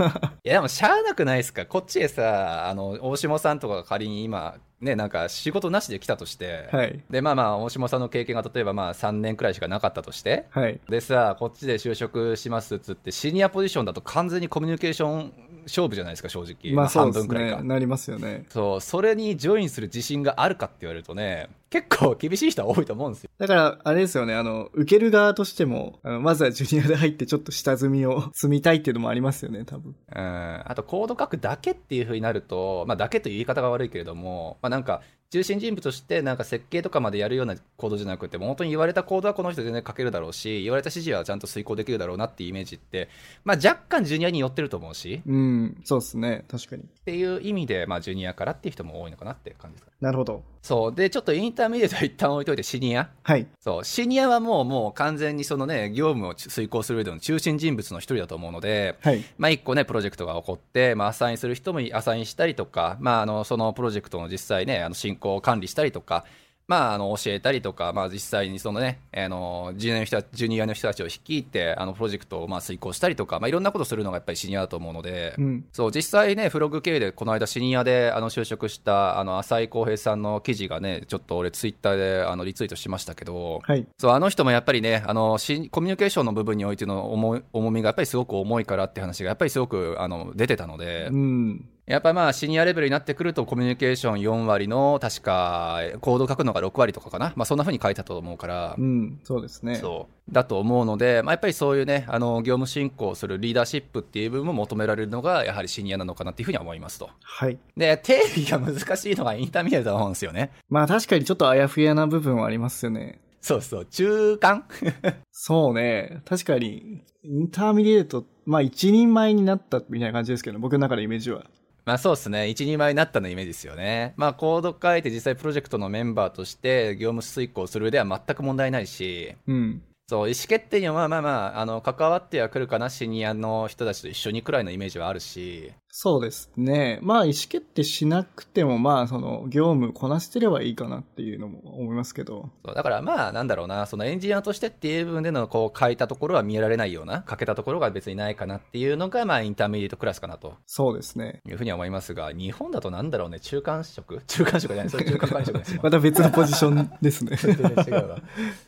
[0.44, 1.66] いや、でもしゃあなくないですか？
[1.66, 7.02] こっちへさ、あの、大下さんとかが仮に今、ね、なんか仕事なしで来たとして、はい。
[7.08, 10.78] で、まあまあ、大下さんの経験が例えばまあ3年くらいしかなかったとして、はい。
[10.88, 15.32] でさ、こっちで就職しますっつって、シニアポジションだと完全にコミュニケーション
[15.64, 16.74] 勝負じゃないですか、正直。
[16.74, 17.62] まあ、そう半分くらいか。。
[17.62, 18.44] ねなりますよね。
[18.50, 23.30] そう、それにジョインする自信があるかって言われるとね、結構厳しい人は多いと思うんですよ。
[23.36, 29.94] だから、あれですよね、あの、受ける側としても、あのまずはジュニアで入ってちょっと下積みを積みたいっていうのもありますよね、多分。
[30.14, 43.08] うん、あとコード書くだけっていう風になると、まあ、だけという言い方が悪いけれども、まあ、なんか中心人物としてなんか設計とかまでやるようなコードじゃなくても本当に言われたコードはこの人全然書けるだろうし言われた指示はちゃんと遂行できるだろうなっていうイメージって、
[43.44, 46.82] まあ、若干ジュニアに寄ってると思うしうん、そうですね、確かに。
[46.82, 50.42] っていう意味で、まあ、ジュニアからっていう人も多いのかなっていう感じですかなるほど。
[50.62, 53.46] そうでちょっと intermediate は一旦置いといてシニアはい。
[53.60, 59.24] そうシニアはもうもう完全にそのね業務を遂行する上での中心人物の一人だと思うので、はい。
[59.38, 66.24] まあ、一個ね、プロジェクトが起こって、まあ、アサインする人もアサインしたりとか、まあ、あのそのプロジェクトの実際ね、あの進行を管理したりとか、
[66.68, 75.64] まあ、あの教えたりとか、まあ、実際にそのね、あのジュニアの人ジュニアの人たちを率いて、あのプロジェクトをまあ遂行したりとか、まあ、いろんなことするのがやっぱりシニアだと思うので、うん。
[75.72, 83.86] そう実際ね、フログ経由でこの間、シニアであの就職したあの浅井浩平さんの記事がね、ちょっと俺、ツイッターであのリツイートしましたけど、はい。
[83.98, 91.68] そうあの人もやっぱりねあのしコミュニケーションの部分においての重い重みがやっぱりすごく重いからって話がやっぱりすごくあの出てたので、うん。
[91.86, 99.20] やっぱりまあシニアレベルになってくるとコミュニケーション4割の確かコード書くのが6割とかかな、まあ、そんな風に書いたと思うから、うん。
[99.22, 99.76] そうですね。
[99.76, 107.08] そうだと思うので、まあ、やっぱりそういうねあの業務進行するリーダーシップっていう部分も求められるのがやはりシニアなのかなっていうふうには思いますと。
[107.22, 107.58] はい。
[107.76, 110.50] で定義が難しいのが intermediate だと思うんですよね。
[110.68, 113.20] まあ確かにちょっとあやふやな部分はありますよね。
[113.40, 114.64] そうそう中間？
[115.30, 116.20] そうね。
[116.24, 121.44] 確かに、 intermediate、まあ一人前になったみたいな感じですけど、僕の中のイメージは。
[121.86, 124.12] まあそうですね、一人前になったのイメージですよね。
[124.16, 129.82] まあコード書いて実際プロジェクトのメンバーとして業務遂行する上では全く問題ないし、うん。
[130.08, 136.98] そう、意思決定にはまあまあまあ、あの、関わってはくるかな、シニアの人たちと一緒にくらいのイメージはあるし、そうですね。
[137.00, 142.50] まあ意思決定しなくても、まあその業務こなしてればいいかなっていうのも思いますけど。
[142.74, 151.40] だからまあなんだろうな、そのエンジニアとしてっていう部分でのこう書いたところは見えられないような、欠けたところが別にないかなっていうのが、まあ intermediate クラスかなとそうですね。
[151.48, 157.36] いうふうには思いますが、日本だとなんだろうね、中間職 中間職じゃない、それ中間管理職ですよまた別のポジションですね。
[157.40, 158.18] 全然違うわ。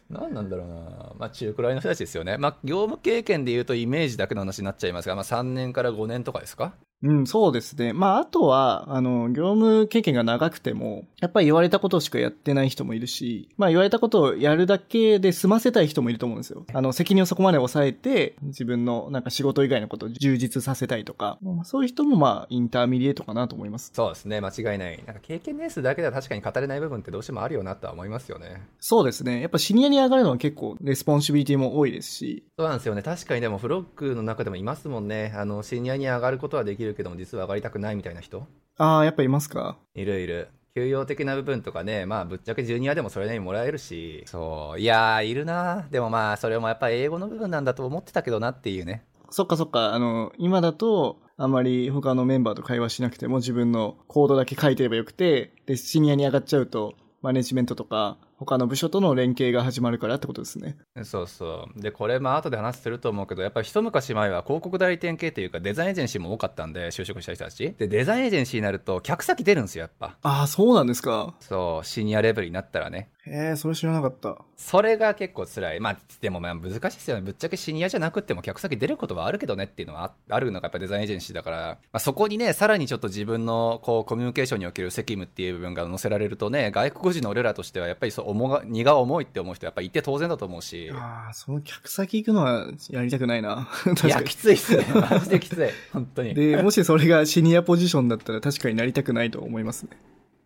[0.09, 0.75] 何なんだろうな。
[1.19, 2.39] まあ、中くらいの人たちですよね。
[2.39, 6.73] まあ、業務経験で言うとイメージだけの話になっちゃいますが、まあ、3年から5年とかですか？
[7.03, 7.93] うん、そうですね。
[7.93, 16.67] まあ、あとは、あの、業務経験が長くても、やっぱり言われたことしかやってない人もいるし、まあ、言われたことをやるだけで済ませたい人もいると思うんですよ。
[16.73, 23.93] あの、責任をそこまで抑えて、自分のなんか仕事以外のことを充実させたいとか、まあそういう人もまあ、 intermediate かなと思います。
[23.95, 25.01] そうですね、間違いない。
[25.07, 28.63] なんか経験年数だけでは確かに語れない部分ってどうしてもあるよなとは思いますよね。
[28.81, 29.41] そうですね。
[29.41, 33.03] やっぱシニアに上がるのは結構、 responsibility も多いですし、そうなんですよね。
[33.03, 35.33] 確かにでも、フロックの中でもいますもんね。
[35.37, 38.47] あの、シニアに上がることはできるけども、実は上がりたくないみたいな人？
[38.77, 39.79] ああ、やっぱいますか？
[39.95, 40.49] いるいる。
[40.75, 45.89] 給与的な部分とかね、まあ、ぶっちゃけジュニアでもそれなりにもらえるし、そう、いやー、いるな。
[45.91, 49.05] でもまあ、それもやっぱり英語の部分なんだと思ってたけどなっていうね。
[49.31, 60.77] そっかそっか、あの、今だと、あんまり他のメンバーと会話しなくても自分のコードだけ書いてればよくて、で、シニアに上がっちゃうと、マネジメントとか、他の部署との連携が始まるからってことですね。
[61.03, 61.81] そうそう。
[61.81, 67.75] で、これ、まあ、後で話すると思うけど、やっぱり一昔前は広告代理店系というか、デザインエージェンシーも多かったんで、就職した人たち。
[67.77, 70.17] で、デザインエージェンシーになると、客先出るんですよ、やっぱ。
[70.23, 71.35] ああ、そうなんですか。
[71.41, 73.11] そう、シニアレベルになったらね。
[73.31, 74.39] へえ、それ知らなかった。
[74.57, 75.81] それが結構辛い。
[75.81, 77.23] まあ、でもまあ難しいですよね。
[77.23, 90.91] ぶっちゃけシニアじゃなくても客先出ることはあるけどねっていうのはああるのがやっぱデザインエージェンシーだから、まあ、そこにね、さらにちょっと自分のこうコミュニケーションにおける責務っていう部分が載せられるとね、外国人の俺らとしてはやっぱりそう重が荷が重いって思う人やっぱいて当然だと思うし。
[90.93, 93.69] ああ、その客先行くのはやりたくないな。
[94.05, 94.85] いや、きついっすね。
[95.11, 95.69] マジできつい。
[95.93, 96.35] 本当に。
[96.35, 99.91] で、もしそれがシニアポジションだったら確かになりたくないと思いますね。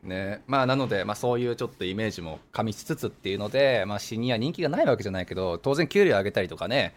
[0.02, 6.94] ね、まあなので、まあ、そういうちょっとイメージも加味しつつっていうので、まあ、シニア人気がないわけじゃないけど当然給料上げたりとかね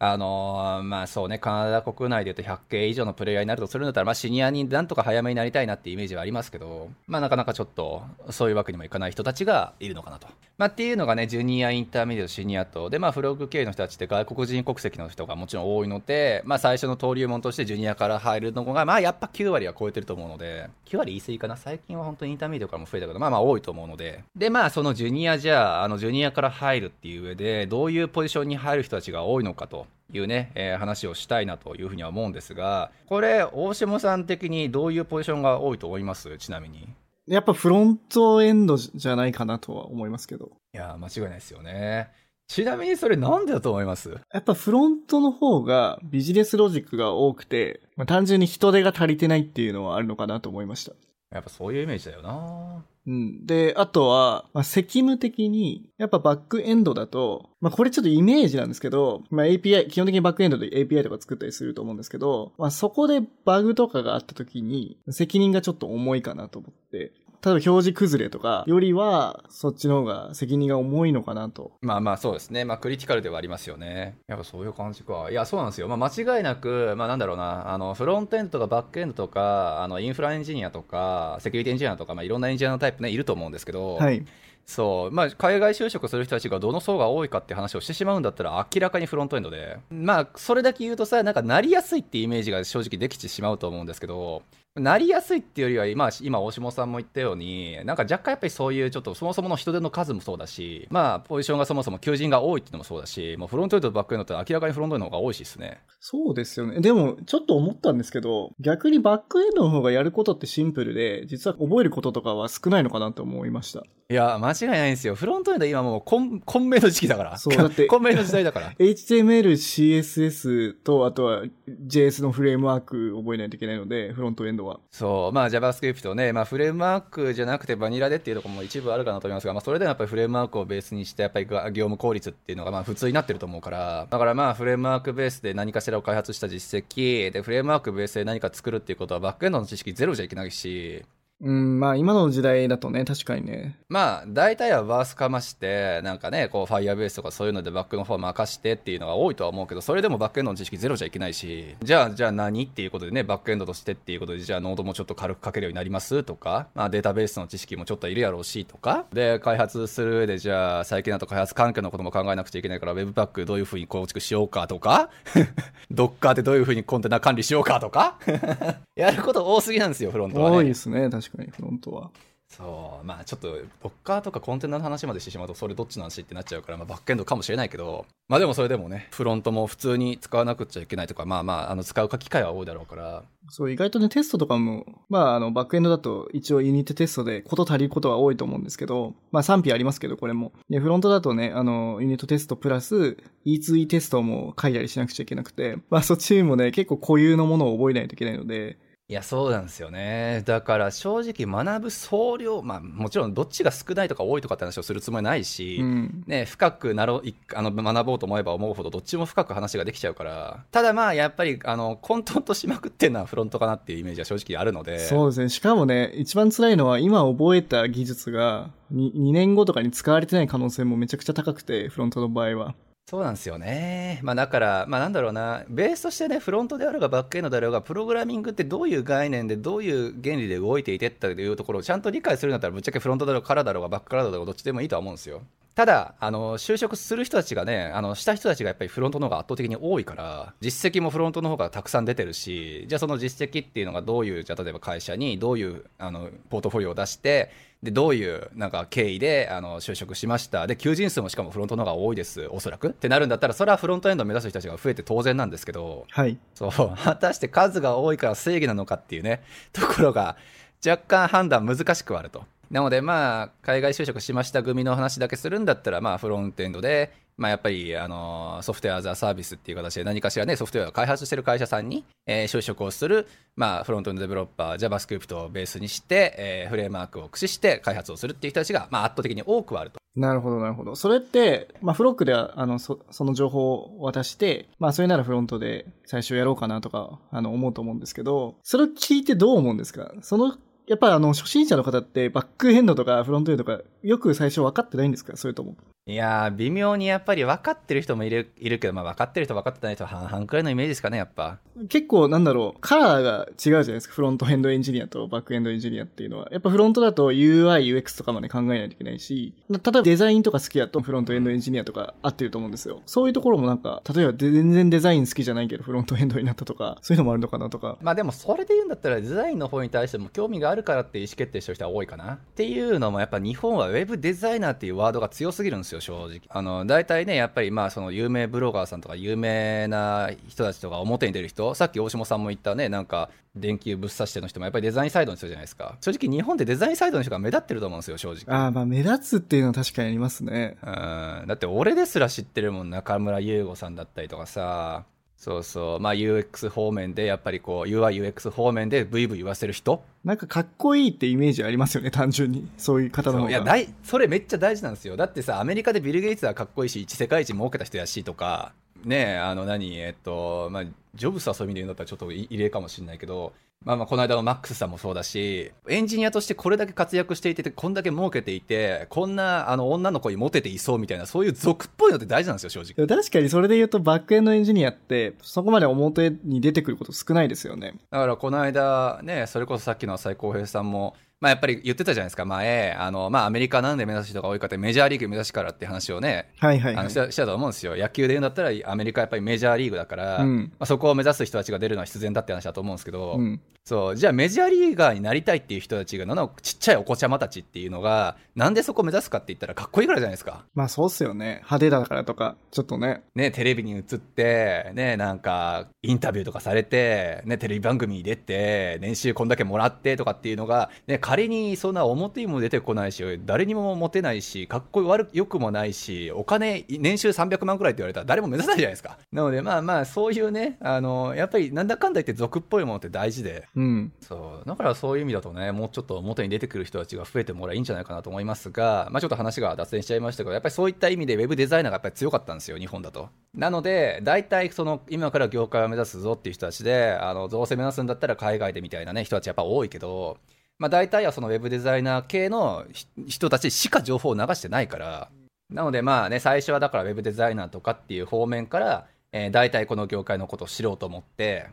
[0.00, 21.56] あのーまあそうねカナダ国内でいうと100系以上のプレイヤーになるとするんだったら、まあ、シニアになんとか早めになりたいなっていうイメージはありますけど、まあ、なかなかちょっとそういうわけにもいかない人たちがいるのかなと、まあ、っていうのがねジュニアインターメディアシニアとで、まあ、フログ系の人たちって外国人国籍の人がもちろん多いので、まあ、最初の登竜門としてジュニアから入るのが、まあ、やっぱ9割は超えてると思うので9割言い過ぎかな。
[21.56, 24.24] 最近は本当にインターメディアからも増えたけど、まあまあ多いと思うので。
[24.36, 36.36] で、まあそのジュニアじゃあ、あのジュニアから入るっていう上で、どういうポジションに入る人たちが多いのかというね、えー話をしたいなというふうには思うんですが、これ、大下さん的にどういうポジションが多いと思います？
[36.38, 36.88] ちなみに。
[37.26, 40.50] いやっぱフロントエンドじゃないかなとは思いますけど。
[40.72, 42.10] や、間違いないですよね。
[42.46, 44.10] ちなみにそれなんでだと思います？
[44.32, 50.92] やっぱフロントの方がビジネスロジックが多くて、まあ、単純に人手が足りてないっていうのはあるのかなと思いました。
[51.30, 53.46] やっぱそういうイメージだよなうん。
[53.46, 71.72] で、あとは、まあ、責務的に、やっぱバックエンドだと、まあ、これちょっとイメージなんですけど、まあ、API、基本的にバックエンドで API とか作ったりすると思うんですけど、まあ、そこでバグとかがあった時に、責任がちょっと重いかなと思って、ただ表示崩れとかよりは、そっちの方が責任が重いのかなと。
[71.82, 72.64] まあまあそうですね。
[72.64, 74.18] まあクリティカルではありますよね。
[74.26, 75.28] やっぱそういう感じか。
[75.30, 75.88] いや、そうなんですよ。
[75.88, 84.24] まあ間違いなく、まあなんだろうな、あの、フロントエンドとかバックエンドとか、あの、インフラエンジニアとか、セキュリティエンジニアとか、まあいろんなエンジニアのタイプね、いると思うんですけど、はい。
[84.68, 94.42] そう、まあ、海外就職する人たちがどの層が多いかって話をしてしまうんだったら、明らかにフロントエンドで、まあ、それだけ言うとさ、なんか、なりやすいってイメージが正直できてしまうと思うんですけど、
[94.74, 105.80] なりやすいっていうよりは、今、今大下さんも言ったように、なんか若干やっぱりそういう、ちょっとそもそもの人手の数もそうだし、まあ、ポジションがそもそも求人が多いっていうのもそうだし、もうフロントエンドとバックエンドって明らかにフロントエンドの方が多いしですね。
[105.98, 106.82] そうですよね。
[106.82, 113.84] でも、ちょっと思ったんですけど、逆にバックエンドの方がやることってシンプルで、実は覚えることとかは少ないのかなと思いました。
[114.10, 115.14] いや、間違いないんですよ。
[115.14, 117.36] フロントエンド今もう、混混迷の時期だから。
[117.36, 118.72] そうだって 混迷の時代だから。
[118.78, 121.42] HTML、CSS と、あとは
[121.86, 124.80] JS のフレームワーク覚えないといけないので、フロントエンドは。
[124.90, 141.04] そう、まあ JavaScript ね、まあフレームワークじゃなくてバニラでっていうところも一部あるかなと思いますが、まあそれでもやっぱりフレームワークをベースにして、やっぱりが業務効率っていうのがまあ普通になってると思うから、だからまあフレームワークベースで何かしらを開発した実績、で、フレームワークベースで何か作るっていうことはバックエンドの知識ゼロじゃいけないし、
[141.40, 143.78] うん、まあ今の時代だとね、確かにね。
[143.88, 165.10] まあ、大体は BaaS かまして、なんかね、こう、 Firebase とかそういうのでバックの方任してっていうのが多いとは思うけど、それでもバックエンドの知識ゼロじゃいけないし、じゃあ、じゃあ何っていうことでね、バックエンドとしてっていうことで、じゃあ Node もちょっと軽く書けるようになりますとか、まあデータベースの知識もちょっといるやろうしとか、で、開発する上で、じゃあ最近だと開発環境のことも考えなくちゃいけないから、ウェブパックどういうふうに構築しようかとか、
[165.90, 168.18] ドッカーでどういうふうにコンテナ管理しようかとか、
[168.96, 170.56] やること多すぎなんですよ、フロントはね。
[170.56, 172.10] 多いですね、確かに、フロントは。
[172.48, 190.52] そうまあちょっとドッカーとかコンテナの話までしてしまうとそれどっちの話ってなっちゃうから、まあ、バックエンドかもしれないけどまあでもそれでもねフロントも普通に使わなくちゃいけないとかまあまああの使う機会は多いだろうからそう、意外とね、テストとかも、まあ、あの、バックエンドだと一応ユニットテストでこと足りることは多いと思うんですけど、まあ賛否ありますけど、これも。
[190.68, 198.78] で、フロントだとね、あの、ユニットテストプラス E2E テストも書いたりしなくちゃいけなくて、まあそっちもね、結構固有のものを覚えないといけないので、
[199.10, 206.24] いやそうなんですよねだから正直学ぶ総量まあもちろんどっちが少ないとか多いとかって話をするつもりないし、うん。
[206.26, 207.22] ね、深くなろ
[207.54, 215.48] あの学ぼうと思えば思うほどどっちも深く話ができちゃうからただまあやっぱりあの混沌としまくってるのはフロントかなっていうイメージは正直あるのでそうですね。
[215.48, 222.74] しかもね、一番辛いのは今覚えた技術が 2, 2年後とかに使われてない可能性もめちゃくちゃ高くて、フロントの場合は。
[223.08, 224.20] そうなんですよね。
[224.22, 235.40] まあだから、まあなんだろうな、ベースとしてね、フロントであるがバックエンドであるが、プログラミングってどういう概念で、どういう原理で動いていてっていうところをちゃんと理解するんだったら、ぶっちゃけフロントだろう、からだろうが、バックからだろうが、どっちでもいいとは思うんですよ。
[235.74, 247.50] ただ、あの、就職する人たちがね、あの、した人たちがやっぱりフロントの方が圧倒的に多いから、実績もフロントの方がたくさん出てるし、じゃあその実績っていうのがどういう、じゃあ例えば会社にどういう、あの、ポートフォリオを出して、
[247.82, 250.66] で、どういう、なんか、経緯で、あの、就職しました。
[250.66, 252.88] で、求人数もしかもフロントの方が多いです、おそらく。
[252.88, 256.36] ってなるんだったら、それはフロントエンドを目指す人たちが増えて当然なんですけど、はい。
[256.54, 260.36] そう、 果たして数が多いから正義なのかっていうね、 ところが、
[260.84, 262.44] 若干判断難しくはあると。
[262.68, 279.98] なので、まあ、海外就職しました組の話だけするんだったら、まあ、フロントエンドで、まあ、やっぱり、あの、ソフトウェアザーサービスっていう形で何かしらね、ソフトウェアを開発してる会社さんに、えー、就職をする、まあ、フロントエンドデベロッパー、JavaScript をベースにして、えー、フレームワークを駆使して開発をするっていう人たちが、まあ、圧倒的に多くはあると。
[280.16, 280.96] なるほど、なるほど。
[280.96, 290.12] それって、まあ、フロックでは、あの、そ、その情報を渡して、まあ、それならフロントで最初やろうかなとか、あの、思うと思うんですけど、それを聞いてどう思うんですか？
[290.22, 290.56] その
[290.88, 295.36] やっぱあの、初心者の方ってバックエンドとかフロントエンドとかよく最初分かってないんですか？
[295.36, 295.76] それとも。
[296.06, 301.58] いやー、微妙にやっぱり分かってる人もいる、いるけど、まあ分かってる人分かってない人は半々くらいのイメージですかね、やっぱ。
[301.90, 304.14] 結構なんだろう、カラーが違うじゃないですか？
[304.14, 306.48] フロントエンドエンジニアとバックエンドエンジニアっていうのは。
[306.50, 313.02] やっぱフロントだと UI、UX とかまで考えないといけないし、例えばデザインとか好きだとフロントエンドエンジニアとか合ってると思うんですよ。
[313.04, 317.98] そういうところもなんか、例えば全然デザイン好きじゃないけどフロントエンドになったとか、そういうのもあるのかなとか。
[318.00, 322.34] まあでもそれで言うんだったらデザインの方に対しても興味があるからって意思決定してる人は多いかな。
[322.34, 326.40] っていうのもやっぱ日本はウェブデザイナーっていうワードが強すぎるんですよ、正直。
[326.48, 335.96] あの、大体ね、やっぱりまあその有名ブロガーさんとか有名な人たちとか表に出る人、さっき大下さんも言ったね、なんか電球ぶっ刺しての人もやっぱりデザインサイドの人じゃないですか。
[336.00, 338.56] 正直日本でデザインサイドの人が目立ってると思うんですよ、正直。
[338.56, 340.76] ああ、まあ目立つっていうのは確かにありますね。
[340.82, 341.44] うん。
[341.46, 345.04] だって俺ですら知ってるもん、中村優吾さんだったりとかさ、
[345.38, 346.00] そうそう。
[346.00, 350.02] まあ UX 方面で、やっぱりこう UI、UX 方面でブイブイ言わせる人？
[350.24, 352.68] なんかかっこいいってイメージありますよね、単純に。
[352.76, 353.50] そういう方の方が。
[353.50, 355.16] いや、大、それめっちゃ大事なんですよ。
[355.16, 358.72] だってさ、アメリカでビル・ゲイツはかっこいいし、世界一儲けた人やしとか、
[359.04, 363.52] ねえ、あの何、えっと、まあ、ジョブスはそういう意味で言うんだったらちょっと異例かもしれないけど、
[363.84, 373.06] まあまあ、この間のマックスさんもそうだし、エンジニアとしてこれだけ活躍していて、こんだけ儲けていて、こんな、あの、女の子にモテていそうみたいな、そういう俗っぽいのって大事なんですよ、正直。
[373.06, 377.94] 確かにそれで言うと、バックエンドエンジニアって、そこまで表に出てくること少ないですよね。
[378.10, 387.96] だから、この間、ね、それこそさっきの浅井浩平さんも、まあやっぱり言ってたじゃないですか、前、あの、まあアメリカなんで目指す人が多いかってメジャーリーグ目指すからって話をね、はいはい、はい、あのしたしたと思うんですよ。
[387.96, 400.66] 野球で言うんだったらアメリカやっぱりメジャーリーグだから、うん、まあ、そこを目指す人たちが出るのは必然だって話だと思うんですけど、うん、そう、じゃあメジャーリーガーになりたいっていう人たちが、のちっちゃいお子ちゃまたちっていうのが、なんでそこを目指すかって言ったらかっこいいからじゃないですか。
[400.74, 401.62] まあそうっすよね。
[401.64, 403.22] 派手だからとか、ちょっとね。
[403.34, 419.16] ね、テレビに映って、ね、なんか、インタビューとかされて、ね、テレビ番組に出て、年収こんだけもらってとかっていうのが、ね、仮にそんな表にも出てこないし、誰にもモテないし、かっこ悪よくもないし、お金、年収300万くらいって言われたら誰も目指さないじゃないですか。
[419.32, 424.12] なので、まあまあ、そういうね、あの、やっぱりなんだかんだ言って俗っぽいものって大事で、うん。
[424.20, 424.68] そう。
[424.68, 433.28] だからそういう意味だとね、もうちょっと表に出てくる人たちが増えてもらえばいいんじゃないかなと思いますが、まあちょっと話が脱線しちゃいましたけど、やっぱりそういった意味でウェブデザイナーがやっぱり強かったんですよ、日本だと。
[433.54, 440.38] なので、大体その、今から業界を目指すぞっていう人たちで、あの、どうせ目指すんだったら海外でみたいなね、人たちやっぱ多いけど、
[440.78, 442.84] まあ、大体はそのウェブデザイナー系の
[443.28, 445.30] 人たちしか情報を流してないから、
[445.70, 451.68] なのでまあね、最初はだからウェブデザイナーとかっていう方面から、えー、大体この業界のことを知ろうと思って、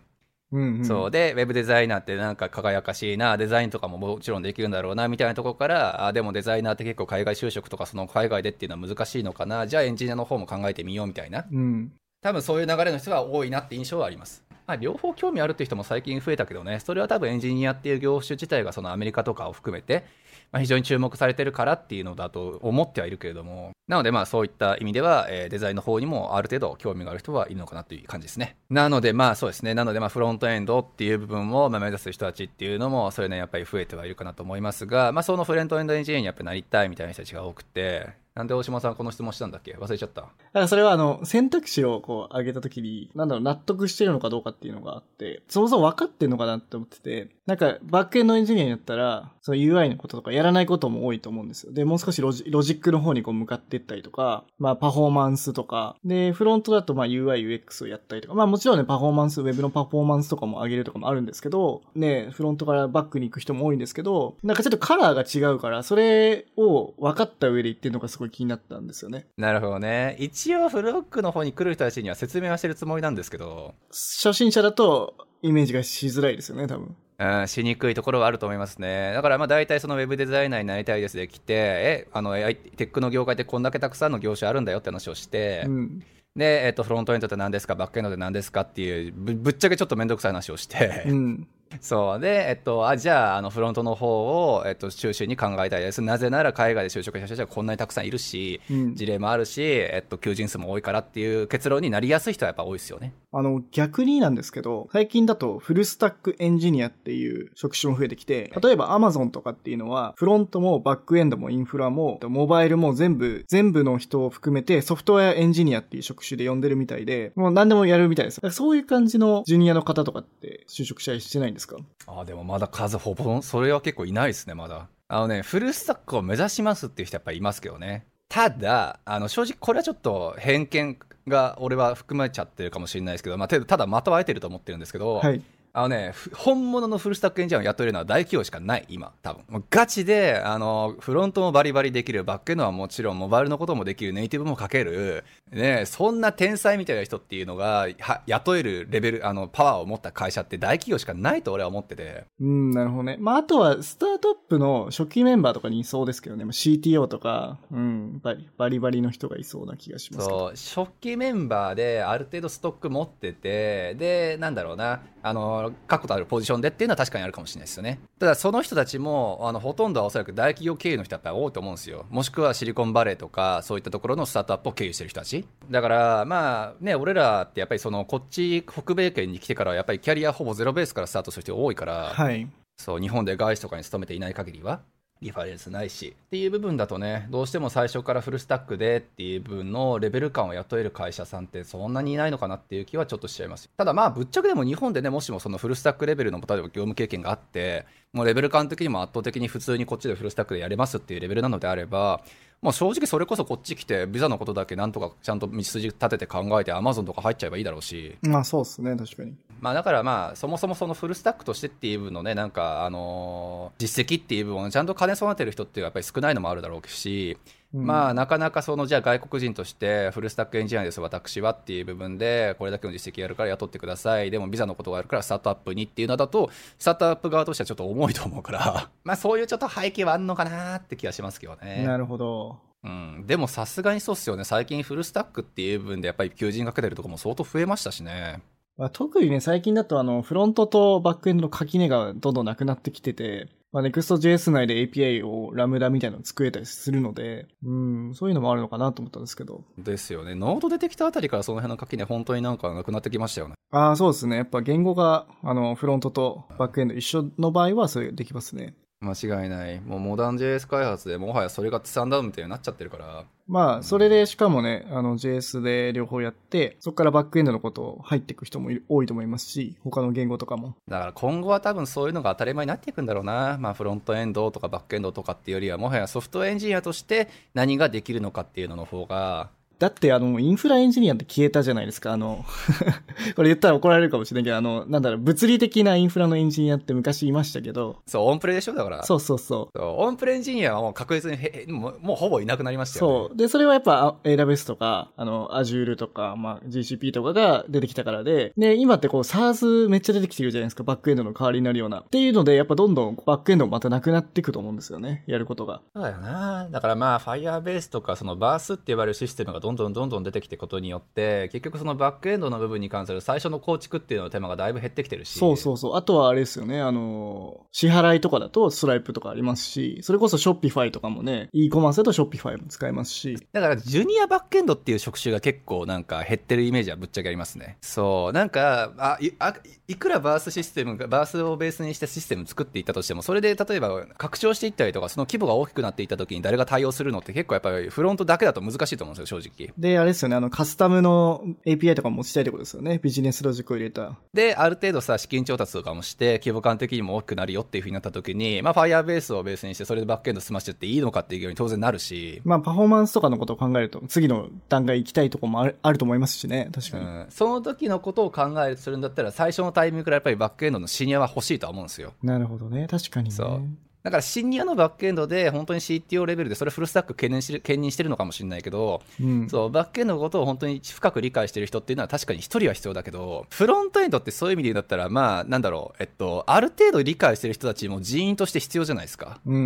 [0.51, 1.11] うんうん、そう。
[1.11, 14.45] でウェブデザイナーってなんか輝かしいなデザインとかももちろんできるんだろうなみたいなところからあでもデザイナーって結構海外就職とかその海外でっていうのは難しいのかなじゃあエンジニアの方も考えてみようみたいな、うん、多分そういう流れの人が多いなって印象はあります。
[14.67, 20.05] まあ、両方興味あるっていう人も最近増えたけどね、それは多分エンジニアっていう業種自体がそのアメリカとかを含めて、
[20.51, 28.55] まあ、非常に注目されてるからっていうのだと思ってはいるけれども、なのでまあそういった意味では、えー、デザインの方にもある程度興味がある人はいるのかなという感じですね。
[28.69, 39.75] なのでまあそうですね、なのでまあフロントエンドっていう部分を目指す人たちっていうのも、それなりに、やっぱり増えてはいるかなと思いますが、まあそのフロントエンドエンジニアにやっぱなりたいみたいな人たちが多くて、なんで大島さんこの質問したんだっけ？
[39.75, 40.21] 忘れちゃった。
[40.21, 51.71] だからそれはあの、選択肢をこう上げたときに、なんだろう、納得してるのかどうかっていうのがあって、そもそも分かってんのかなって思ってて、なんか、バックエンドエンジニアになったら、その UI のこととかやらないことも多いと思うんですよ。
[51.71, 69.27] で、もう少しロジロジックの方にこう向かっていったりとか、まあパフォーマンスとか、で、フロントだとまあ UI、UX をやったりとか、まあもちろんね、パフォーマンス、ウェブのパフォーマンスとかも上げるとかもあるんですけど、ね、フロントからバックに行く人も多いんですけど、なんかちょっとカラーが違うから、それを分かった上で言ってるのがすごい気になったんですよね。
[69.37, 70.15] なるほどね。
[70.19, 73.75] 一応フロックの方に来る人たちには説明はしてるつもりなんですけど。
[73.89, 76.95] 初心者だとイメージがしづらいですよね、多分。
[77.17, 79.13] うん、しにくいところはあると思いますね。
[79.13, 86.03] だからまあ大体そのウェブデザイナーになりたいですで来て、え、あの、AI テックの業界ってこんだけたくさんの業種あるんだよって話をして、うん。
[86.35, 91.47] で、えっと、フロントエンドって何ですか、バックエンドって何ですかっていう、ぶぶっちゃけちょっとめんどくさい話をして、うん。
[91.81, 92.19] そう。
[92.19, 96.01] で、えっと、あ、じゃあ、あの、フロントの方を、えっと、中心に考えたいです。
[96.01, 103.13] なぜなら海外で就職した人はこんなにたくさんいるし、うん事例もあるし、えっと、求人数も多いからっていう結論になりやすい人はやっぱ多いですよね。
[103.31, 118.39] あの、逆になんですけど、最近だとフルスタックエンジニアっていう職種も増えてきて、例えば Amazon とかっていうのは、フロントもバックエンドもインフラも、モバイルも全部、全部の人を含めてソフトウェアエンジニアっていう職種で呼んでるみたいで、もう何でもやるみたいです。
[118.51, 121.77] そういう感じのジュニアの方とかって就職したりしてないんですか？
[122.05, 124.87] あでもまだ数ほぼ、それは結構いないですね、まだ。
[125.07, 128.05] あのね、フルスタックを目指しますっていう人やっぱりいますけどね。
[128.27, 130.97] ただ、あの、正直これはちょっと偏見
[131.27, 135.41] が俺は含まれちゃってるかもしれないですけど、まあ、てただ的は得てると思ってるんですけど、はい。
[135.77, 139.43] あのね、ふ本物のフルスタックエンジニアを雇えるのは大企業しかない、今、多分。
[139.49, 152.23] もうガチで、あの、フロントもバリバリできる、バックエンドはもちろん、モバイルのこともできる、ネイティブも書ける、ね、そんな天才みたいな人っていうのが、は雇えるレベル、あの、パワーを持った会社って大企業しかないと俺は思ってて。
[152.39, 153.17] うん、なるほどね。
[153.19, 156.45] まあ、あとは、スタートアップの初期メンバーとかにいそうですけどね。
[156.45, 160.25] まあ CTO とか、うん、バリバリバリの人がいそうな気がします。
[160.25, 167.99] そう、初期メンバーである程度ストック持ってて、で、なんだろうな、あの、確固たるポジションでっていうのは確かにあるかもしれないですよね。
[168.19, 172.05] ただ、その人たちも、あの、ほとんどはおそらく大企業経由の人はやっぱり多いと思うんですよ。
[172.11, 175.47] もしくはシリコンバレーとか、そういったところのスタートアップを経由してる人たち。
[175.71, 182.47] だから、まあ、ね、俺らってやっぱりその、こっち、北米圏に来てからはやっぱりキャリアほぼゼロベースからスタートする人多いから、はい。
[182.77, 184.81] そう、日本で外資とかに勤めていない限りは、
[185.21, 186.15] リファレンスないし。
[186.27, 193.69] っていう部分だとね、どうしても最初からフルスタックでっていう部分のレベル感を雇える会社さんってそんなにいないのかなっていう気はちょっとしちゃいます。
[193.77, 202.21] ただまあ、ぶっちゃけでも日本でね、もしもそのフルスタックレベルの、例えば業務経験があって、もうレベル感的にも圧倒的に普通にこっちでフルスタックでやれますっていうレベルなのであれば、
[202.65, 209.35] もう正直それこそこっち来て、ビザのことだけなんとかちゃんと道筋立てて考えて、アマゾンとか入っちゃえばいいだろうし、まあ、そうですね、確かに。
[209.61, 217.51] まあだからまあそもそもそのフルスタックとしてっていう部分のねなんかあのー実績っていう部分をちゃんと兼ね備えてる人っていうのはやっぱり少ないのもあるだろうし、うん
[217.83, 226.49] まあなかなかそのじゃあ外国人としてフルスタックエンジニアです私はっていう部分でこれだけの実績あるから雇ってくださいでもビザのことがあるからスタートアップにっていうのだと
[226.79, 231.83] スタートアップ側としてはちょっと重いと思うから まあそういうちょっと背景はあるのかなって気がしますけどね。
[231.85, 232.57] なるほど。
[232.83, 238.41] うん、でもさすがにそうっすよね最近フルスタックっていう部分でやっぱり求人がかけてるところも相当増えましたしね。
[238.77, 247.75] まあ、特にね、最近だとあの、フロントとバックエンドの垣根がどんどんなくなってきてて、まあ、Next.js 内で API をラムダみたいなのを作れたりするので、う
[248.09, 249.65] ん、そういうのもあるのかなと思ったんですけど。
[249.77, 250.33] ですよね。
[250.33, 253.55] ノード出てきたあたりからその辺の垣根本当になんかなくなってきましたよね。
[253.71, 254.37] ああ、そうですね。
[254.37, 258.75] やっぱ言語が、あの、フロントとバックエンド一緒の場合は、それできますね。
[259.01, 259.79] 間違いない。
[259.81, 263.25] もうモダン JS 開発でもはやそれがスタンダードみたいになっちゃってるから。
[263.47, 270.75] まあ、それでしかもね、あの、JS で両方やって、そこからバックエンドのことを入っていく人も多いと思いますし、他の言語とかも。
[270.87, 273.57] だから今後は多分そういうのが当たり前になっていくんだろうな。
[273.59, 282.13] まあフロントエンドとかバックエンドとかっていうよりはもはやソフトエンジニアとして何ができるのかっていうのの方が、だって、あの、インフラエンジニアって消えたじゃないですか。
[282.13, 282.45] あの、
[283.35, 289.03] これ言ったら怒られるかもしれないけど、あの、なんだろう、物理的なインフラのエンジニアって昔いましたけど、そう、オンプレでしょだから。
[289.03, 289.77] そうそうそう。
[289.77, 293.27] そうオンプレエンジニアはもう確実にへもうもうほぼいなくなりましたよね。
[293.29, 293.37] そう。
[293.37, 300.83] で、それはやっぱ、あ AWS とか、あの、Azure とか、まあ、GCP とかが出てきたからで、で、今ってこう、SARS めっちゃ出てきてるじゃないですか。
[300.83, 301.99] バックエンドの代わりになるような。
[301.99, 305.23] っていうので、やっぱどんどんバックエンドもまたなくなっていくと思うんですよね。
[305.27, 305.81] やることが。
[305.93, 306.67] そうだよな。
[306.71, 315.39] だからまあ、Firebase とか、そのバースって呼ばれるシステムがどんどんどんどん出てきてことによって、結局そのバックエンドの部分に関する最初の構築っていうのの手間がだいぶ減ってきてるし。
[315.39, 315.95] そうそうそう。
[315.95, 316.81] あとはあれですよね。
[316.81, 323.37] あの、支払いとかだとストライプとかありますし、それこそ Shopify とかもね、e コマースだと Shopify も使えますし。
[323.53, 327.77] だから、ジュニアバックエンドっていう職種が結構なんか減ってるイメージはぶっちゃけありますね。
[327.81, 328.33] そう。
[328.33, 329.53] なんか、あ、いあ
[329.87, 339.54] いくらバースシステムが、バースをベースにしてシステム作っていったとしても、それで例えば拡張していったりとか、その規模が大きくなっていった時に誰が対応するのって結構やっぱりフロントだけだと難しいと思うんですよ、正直。
[339.77, 340.35] で、あれですよね。
[340.35, 342.99] あの、カスタムの API とかも持ちたいってことですよね。
[343.01, 344.17] ビジネスロジックを入れた。
[344.33, 356.69] で、ある程度さ、資金調達とかもして、規模感的にも大きくなるよっていう風になった時に、まあ、Firebase をベースにして、それでバックエンド済ましてっていいのかっていうように当然なるし、まあ、パフォーマンスとかのことを考えると、次の段階行きたいとこもあるあると思いますしね。
[356.73, 357.05] 確かに。
[357.05, 362.13] うん、その時のことを考えるとするんだったら、最初のタイミングからやっぱりバックエンドのシニアは欲しいとは思うんですよ。
[362.23, 362.87] なるほどね。
[362.89, 363.35] 確かにね。
[363.35, 363.61] そう
[364.05, 369.49] だからシニアのバックエンドで本当に CTO レベルでそれフルスタック懸念し兼任してるのかもしれないけど、うん。
[369.49, 379.39] そう、バックエンドのことを本当に深く理解してる人っていうのは確かに一人は必要だけど、フロントエンドってそういう意味で言うんだったら、まあ、なんだろう、えっと、ある程度理解してる人たちも人員として必要じゃないですか。
[379.43, 379.63] うんうんう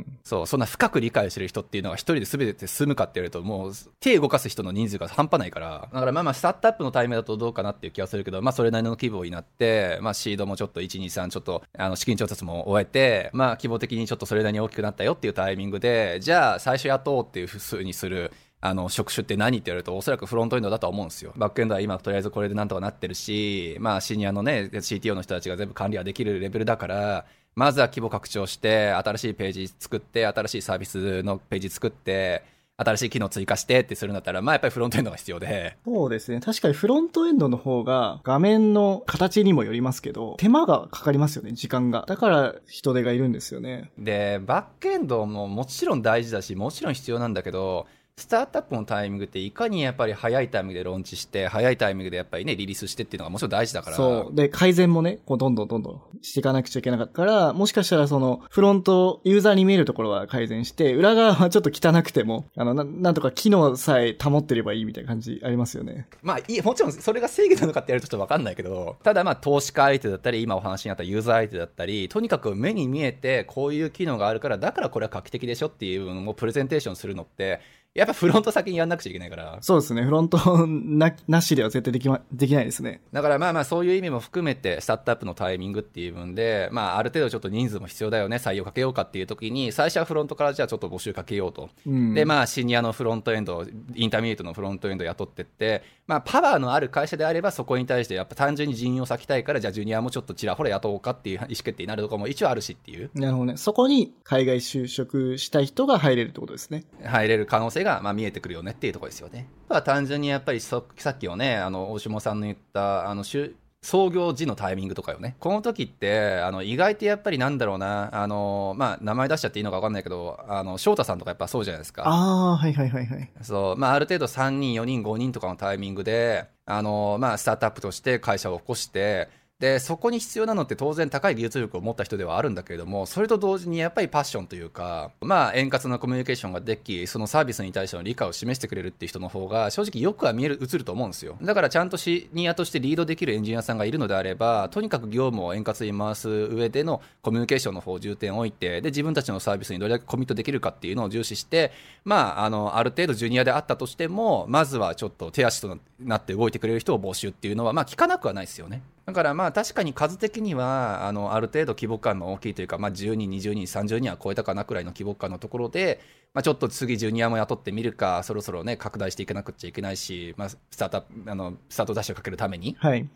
[0.00, 0.06] ん。
[0.22, 21.32] そう、そんな深く理解してる人っていうのが一人で全て済むかって言われると、もう手動かす人の人数が半端ないから、だからまあまあ、スタートアップのタイミングだとどうかなっていう気がするけど、まあ、それなりの規模になって、まあ、シードもちょっと1、2、3、ちょっと、あの、資金調達も終えて、まあ、規模的にちょっとそれなりに大きくなったよっていうタイミングで、じゃあ、最初雇おうっていうふうにする、あの、職種って何って言われると、おそらくフロントエンドだと思うんですよ。
[21.36, 32.44] バックエンドは今、とりあえずこれでなんとかなってるし、まあ、シニアのね、CTO の人たちが全部管理はできるレベルだから、まずは規模拡張して、新しいページ作って、新しいサービスのページ作って、
[32.80, 36.38] 新しい機能追加してってするんだったら、まあやっぱりフロントエンドが必要で、そうですね。
[36.38, 42.04] 確かにフロントエンドの方が画面の形にもよりますけど、手間がかかりますよね、時間が。
[42.06, 43.90] だから人手がいるんですよね。
[43.98, 47.88] で、バックエンドももちろん大事だし、もちろん必要なんだけど、
[48.18, 53.96] スタートアップのタイミングっていかにやっぱり早いタイミングでローンチして、早いタイミングでやっぱりね、リリースしてっていうのがもちろん大事だから。
[53.96, 54.34] そう。
[54.34, 66.08] で、改善もね、こう、どんどんどんどんしていかなくちゃいけなかったから、もしかしたらその、フロント、ユーザーに見えるところは改善して、裏側はちょっと汚くても、 あの、ななんとか機能さえ保ってればいいみたいな感じありますよね。
[66.22, 77.60] まあいい、もちろんそれが正義なのかってやるとちょっとわかんないけど、ただまあ投資家相手だったり、今お話にあったユーザー相手だったり、とにかく目に見えてこういう機能があるから、だからこれは画期的でしょっていうのをプレゼンテーションするのって、
[77.94, 79.58] やっぱフロント先にやんなくちゃいけないから。
[79.60, 80.02] そうですね。
[80.02, 83.00] フロント な、なしでは絶対できま、できないですね。
[83.12, 91.70] だからまあまあそういう意味も含めて、スタートアップのタイミングっていう分で、まあある程度ちょっと人数も必要だよね、採用かけようかっていう時に、最初はフロントからじゃあちょっと募集かけようと。
[91.86, 92.14] うん。
[92.14, 93.64] で、まあ、シニアのフロントエンド、
[93.94, 103.56] インターミディエイトのフロントエンド雇ってって、まあ、パワーのある会社であれば、そこに対して、やっぱ単純に人員を割きたいから、じゃあ、ジュニアもちょっとちらほら雇おうかっていう意思決定になるところも一応あるしっていう、なるほどね。
[103.56, 106.84] そこに海外就職したい人が入れるってことですね。
[107.04, 109.48] 入れる可能性が、まあ、見えてくるよねっていうところですよね。
[109.66, 115.36] あとは単純にやっぱりそ、さっきのね、あの、大下さんの言った、あの、就創業時のタイミングとかよね。
[115.38, 122.02] この時って、あの、意外とやっぱりなんだろうな、あの、まあ、名前出しちゃっていいのか分かんないけど、あの、翔太さんとかやっぱそうじゃないですか。
[122.04, 123.30] ああ、はいはいはいはい。
[123.42, 129.28] そう、まあ、ある程度3人、4人、5人とかのタイミングで、あの、まあ、スタートアップとして会社を起こして、
[129.60, 141.36] で、そこに必要なのって当然高い技術力を持った人ではあるんだけれども、それと同時にやっぱりパッションというか、まあ、円滑なコミュニケーションができ、そのサービスに対しての理解を示してくれるっていう人の方が、正直よくは見える、映ると思うんですよ。
[141.42, 151.72] だからちゃんとシニアとしてリードできるエンジニアさんがいるのであれば、とにかく業務を円滑に回す上でのコミュニケーションの方を重点を置いて、で、自分たちのサービスにどれだけコミットできるかっていうのを重視して、
[152.04, 158.82] まあ、あの、ある程度ジュニアであったとしても、まずはちょっと手足となって動いてくれる人を募集っていうのは、まあ、聞かなくはないですよね。
[159.08, 165.98] だからまあ確かに数的にはあのある程度規模感の大きいというか、まあ、10人、20人、30人は超えたかなくらいの規模感のところで、
[166.34, 173.08] まあ、ちょっと次、ジュニアも雇ってみるか、そろそろね、拡大していかなくちゃいけないし、まあ、スタートあのスタートダッシュをかけるために、はい。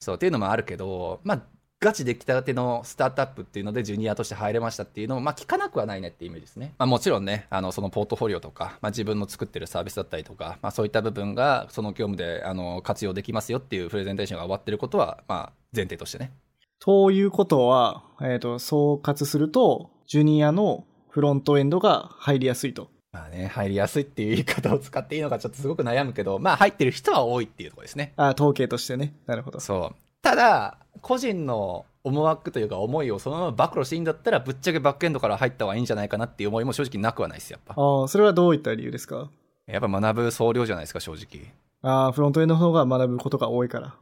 [0.00, 1.42] そうっていうのもあるけど、まあ、
[1.80, 6.74] ガチできたてのスタートアップっていうので、ジュニアとして入れましたっていうのも、まあ、聞かなくはないねっていうイメージですね。
[6.76, 16.32] まあ、もちろんね、あのそのポートフォリオとか、まあ、自分の作ってるサービスだったりとか、まあ、そういった部分が、その業務であの活用できますよっていうプレゼンテーションが終わってることは、まあ、前提としてね。
[16.80, 22.90] ということは、えっ、と、総括すると、ジュニアのフロントエンドが入りやすいと。
[23.12, 28.12] まあね、入りやすいっていう言い方を使っていいのかちょっとすごく悩むけど、まあ入ってる人は多いっていうところですね。
[28.16, 29.14] あ統計としてね。
[29.26, 29.60] なるほど。
[29.60, 30.08] そう。
[30.22, 37.74] ただ、個人の思惑というか思いをそのまま暴露していいんだったら、ぶっちゃけバックエンドから入った方がいいんじゃないかなっていう思いも正直なくはないです、やっぱ。
[37.76, 39.30] ああ、それはどういった理由ですか？
[39.66, 41.52] やっぱ学ぶ総量じゃないですか、正直。
[41.82, 43.96] ああ、フロントエンドの方が学ぶことが多いから。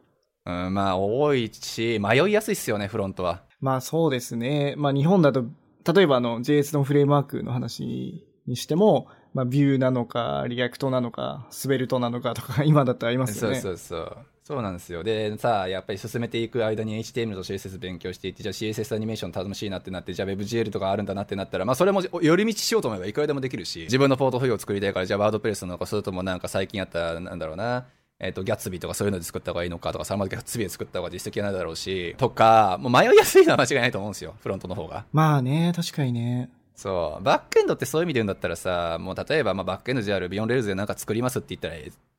[0.46, 3.42] うん、まあ多いし、迷いやすいっすよね、フロントは。
[3.60, 4.74] まあそうですね。
[4.76, 5.44] まあ日本だと、
[5.92, 13.60] 例えばあの JS のフレームワークの話にしても、まあ Vue なのか、 React なのか、 Svelte なのかとか、今だってありますよね。
[13.60, 14.16] そうそうそう。
[14.46, 15.02] そうなんですよ。
[15.02, 27.86] で、さあ、やっぱり進めていく間に HTML と CSS 勉強していって、じゃあ CSS アニメーション楽しいなってなって、じゃあ WebGL とかあるんだなってなったら、まあそれも寄り道しようと思えばいくらでもできるし、自分のポートフォリオを作りたいから、じゃあ WordPress なのか、それともなんか最近あった、なんだろうな、
[28.20, 35.06] えっ、と、 Gatsby とかそういうので作った方がいいのかとか、それまで Gatsby で作った方が実績はないだろうし、とか、もう迷いやすいのは間違いないと思うんですよ、フロントの方が。
[35.12, 36.50] まあね、確かにね。
[36.76, 37.24] そう。
[37.24, 41.74] バックエンドってそういう意味で言うんだったらさ、もう例えば、まあ、バックエンドで Ruby on Rails でなんか作りますって言ったら、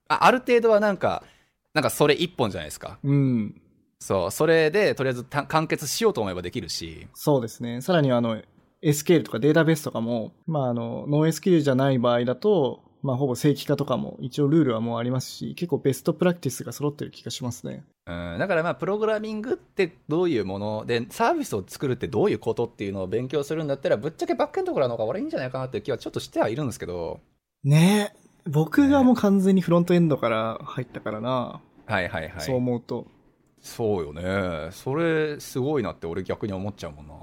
[0.10, 1.24] あある程度はなんか、
[1.78, 2.98] なんかそれ一本じゃないですか。
[3.04, 3.62] うん。
[4.00, 4.32] そう。
[4.32, 7.08] それで、とりあえずた完結しようと思えばできるし。
[7.14, 7.82] そうですね。
[7.82, 8.42] さらにはあの、
[8.82, 17.84] SQL とかデータベースとかも、まああの、 NoSQL じゃない場合だと、まあほぼ正規化とかも一応ルールはもうありますし、結構ベストプラクティスが揃ってる気がしますね。
[18.08, 27.20] うん、だからまあプログラミングってどういうものでサービスを作るってどういうことっていうのを勉強するんだったらぶっちゃけバックエンドからの方が俺いいんじゃないかなっていう気はちょっとしてはいるんですけど
[27.64, 28.28] ねえ。
[28.50, 31.62] 僕がもう完全にフロントエンドから入ったからな。
[31.88, 32.42] はいはいはい。
[32.42, 33.08] そう思うと。
[33.60, 34.72] そうよね。
[34.72, 37.16] それすごいなって俺逆に思っちゃうもんな。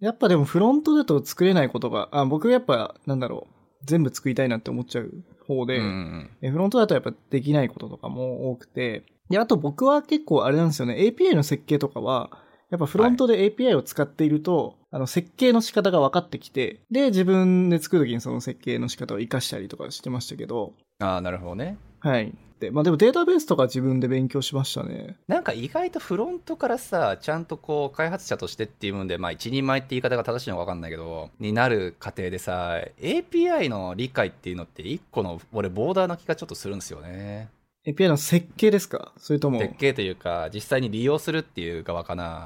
[0.00, 3.54] やっぱでもフロントだと作れないことが、あ、僕やっぱ、なんだろう、
[3.84, 5.12] 全部作りたいなって思っちゃう
[5.46, 12.30] 方で、うんうんえフロントだとやっぱできないこととかも多くて、で、あと僕は結構あれなんですよね、API の設計とかは、
[12.70, 21.78] やっぱフロントで API を使っていると、あの、設計の仕方が分かってきて、で、自分で作るときにその設計の仕方を活かしたりとかしてましたけど、ああなるほどね。
[22.00, 22.34] はい。
[22.60, 25.16] で、まあでもデータベースとか自分で勉強しましたね。
[25.28, 37.48] なんか意外とフロントからさちゃんとこう開発者としてっていう部分でまあ一人前って言い方が正しいのか分かんないけどになる過程でさ API の理解っていうのって一個の俺ボーダーな気がちょっとするんですよね
[37.86, 39.12] API の設計ですか？
[39.16, 39.60] それとも。
[39.60, 42.42] 設計というか実際に利用するっていう側かな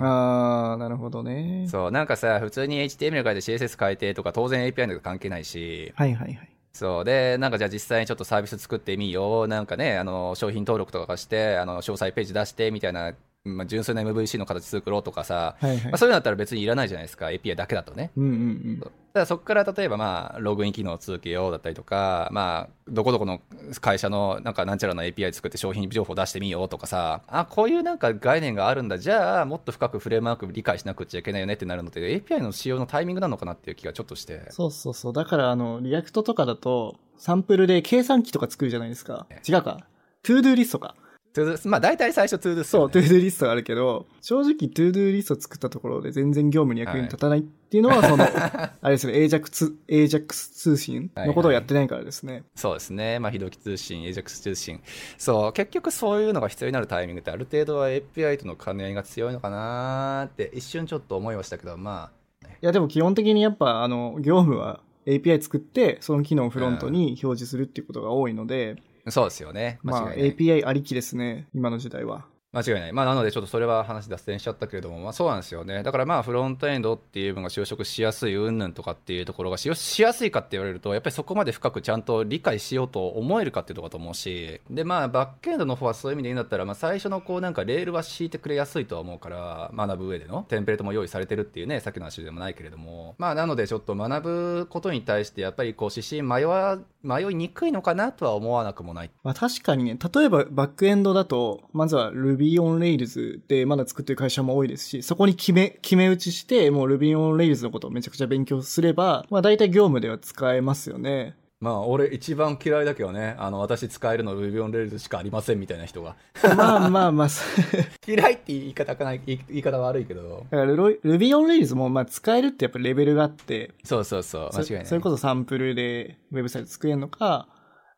[0.72, 1.66] あー、なるほどね。
[1.68, 6.48] そうなんかさ普通に HTML 書いて CSS 書いてとか当然 API とか関係ないしはいはいはい。
[6.72, 7.04] そう。
[7.04, 9.48] でなんかじゃあ実際にちょっとサービス作ってみよう。
[9.48, 13.12] なんかねあの商品登録とかしてあの詳細ページ出してみたいな、
[13.44, 15.98] まあ、純粋な MVC の形作ろうとかさ、はいはいまあ、。
[15.98, 18.78] そういうのだったら別にいらないじゃないですか API だけだとねうんうんうん。
[18.78, 23.40] だからそこから例えばまあログイン機能を続けようだったりとかまあどこどこの
[23.80, 35.12] 会社のなんかなんちゃらの API 作って商品情報出してみようとかさあこういうなんか概念があるんだじゃあもっと深くフレームワーク理解しなくちゃいけないよねってなるので API の使用のタイミングなのかなっていう気がちょっとしてそうそうそう。
[35.12, 39.26] だから、あの、 React とかだと、サンプルで計算機とか作るじゃないですか。
[39.48, 39.86] 違うか。
[40.22, 40.94] トゥードゥーリストか。
[41.32, 52.44] トゥードゥまあ大体最初トゥードゥそう、トゥードゥーリストがあるけど、正直トゥードゥーリスト作ったところで全然業務に役に立たないっていうのは、その、 あれですね、AJAX、AJAX 通信のことをやってないからですね。
[52.54, 54.80] そうですね、まあ、非同期通信、AJAX 通信、
[55.16, 62.10] そう、結局そういうのが必要になるタイミングって、ある程度は API との兼ね合いが強いのかなーって、一瞬ちょっと思いましたけど、ま
[62.44, 70.14] いや、でも基本的にやっぱ、あの、業務は API 作って、その機能をフロントに表示するっていうことが多いので、あ、そうですよね、間まあ。
[70.14, 72.26] API ありきですね、今の時代は。
[72.54, 72.92] 間違いない。
[72.92, 75.82] まあ、なので、ちょっとそれは話脱線しちゃったけれども、まあ、そうなんですよね。
[75.82, 99.10] だからまあ、フロントエンドっていうのが就職しやすい、うんぬんとかっていうところがししやすいかって言われると、やっぱりそこまで深くちゃんと理解しようと思えるかっていうところだと思うし、で、まあ、バックエンドの方はそういう意味でいいんだったら、まあ、最初のこう、なんか、レールは敷いてくれやすいとは思うから、学ぶ上での、テンプレートも用意されてるっていうね、さっきの話でもないけれども、まあ、なので、ちょっと学ぶことに対して、やっぱりこう、指針迷わ、迷いにくいのかなとは思わなくもない。
[99.22, 111.36] まあ確かにね、例えばバックエンドだと、まずは Ruby on Rails でまだ作ってる会社も多いですし、そこに決め、決め打ちして、もう Ruby on Rails のことをめちゃくちゃ勉強すれば、まあ大体業務では使えますよね。
[111.62, 116.16] まあ、俺一番嫌いだけどね、あの、私使えるの Ruby on Rails しかありませんみたいな人が。
[116.56, 117.44] まあまあまあ、そ
[118.04, 120.44] 嫌いって言い方かない、言い方悪いけど。
[120.50, 124.82] だから Ruby on Rails もまあ使えるってやっぱレベルがあって、そうそうそう、間違いない。
[124.82, 127.46] そそれこそサンプルでウェブサイト作れるのか、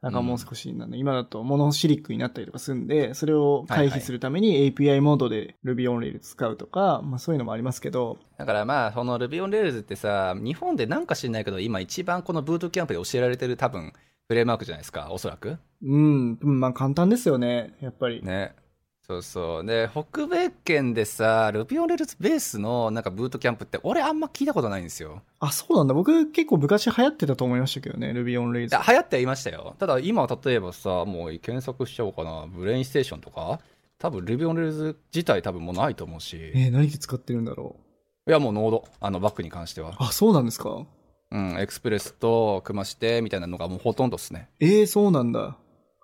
[0.04, 13.94] なんかもう少しなんだ、今だとモノシリックになったりとかするんで、それを回避するために API モードで Ruby on Rails 使うとか、まあそういうのもありますけど、だからまあ、この Ruby on Rails ってさ、日本でなんか知んないけど、今一番このブートキャンプで教えられてる多分、
[14.28, 15.56] フレームワークじゃないですか、おそらく。
[15.82, 18.22] うん、うんまあ簡単ですよね、やっぱり。
[18.22, 18.54] ね。
[19.06, 19.66] そうそう。
[19.66, 25.20] で、北米圏でさ、Ruby on Rails ベースのなんかブートキャンプって、俺あんま聞いたことないんですよ。
[25.40, 25.92] あ、そうなんだ。
[25.92, 28.82] 僕結構昔流行ってたと思いましたけどね、Ruby on い Rails や。
[28.88, 29.76] 流行ってはいましたよ。
[29.78, 32.46] ただ今例えばさ、もう検索しちゃおうかな。
[32.48, 33.60] ブレインステーションとか？
[33.98, 36.38] 多分 Ruby on Rails 自体多分もうないと思うし。
[36.54, 37.76] えー何で使ってるんだろ
[38.26, 38.88] いやもうノード。
[39.00, 39.94] あのバックに関してはう。。
[39.98, 40.86] あ、そうなんですか？
[41.30, 44.48] うん、エクスプレスと組ましてみたいなのがもうほとんどですね。
[44.60, 45.56] えー、そうなんだ。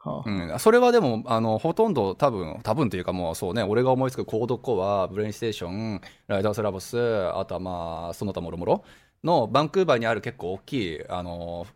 [0.02, 0.30] はあ。
[0.30, 6.98] うん、それはでも、あの、ほとんど多分、多分というかもうそうね、俺が思いつくコードコア、ブレインステーション、ライダースラボス、
[7.34, 8.84] あとはまあ、その他もろもろ
[9.22, 11.66] のバンクーバーにある結構大きい、あの、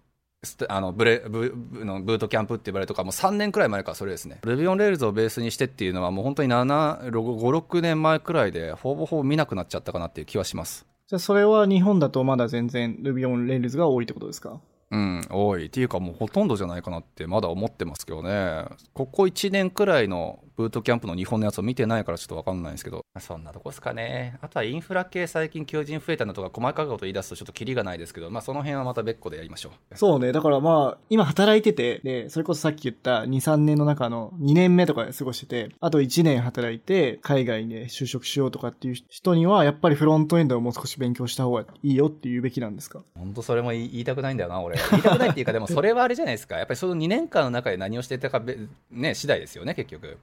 [0.68, 4.40] あのブレブブのブートキャンプって言われるとかもう3年くらい前からそれですね。
[4.42, 10.84] Ruby on Rails をベースにしてっていうのはもう本当に56年前くらいでほぼほぼ見なくなっちゃったかなっていう気はします。
[11.06, 14.60] じゃあそれは日本だとまだ全然 Ruby on Rails が多いってことですか？
[14.94, 15.66] うん、多い。
[15.66, 18.64] っていうかもうほとんどじゃないかなってまだ思ってますけどね。
[18.92, 23.04] ここ1年くらいのブートキャンプの日本のやつを見てないからちょっとわかんないんですけど。
[23.18, 24.38] そんなとこですかね。
[24.40, 29.96] あとはインフラ系最近求人増えたのとか細かいこと言い出すとちょっとキリがないですけど、まあその辺はまた別個でやりましょう。
[29.98, 30.30] そうね。
[30.30, 43.00] だからまあ、今働いてて、で、それこそさっき言った2、3年の中の2年目とかで過ごしてて、あと1年働いて、海外で就職しようとかっていう人には、やっぱりフロントエンドをもう少し勉強した方がいいよって言うべきなんですか？
[43.18, 44.76] ほんとそれも言い言いたくないんだよな、俺。
[44.90, 46.56] 言いたくないっていうか、でもそれはあれじゃないですか。
[46.56, 48.58] やっぱりその2年間の中で何をしていたかべ、
[48.90, 50.18] ね、次第ですよね、結局。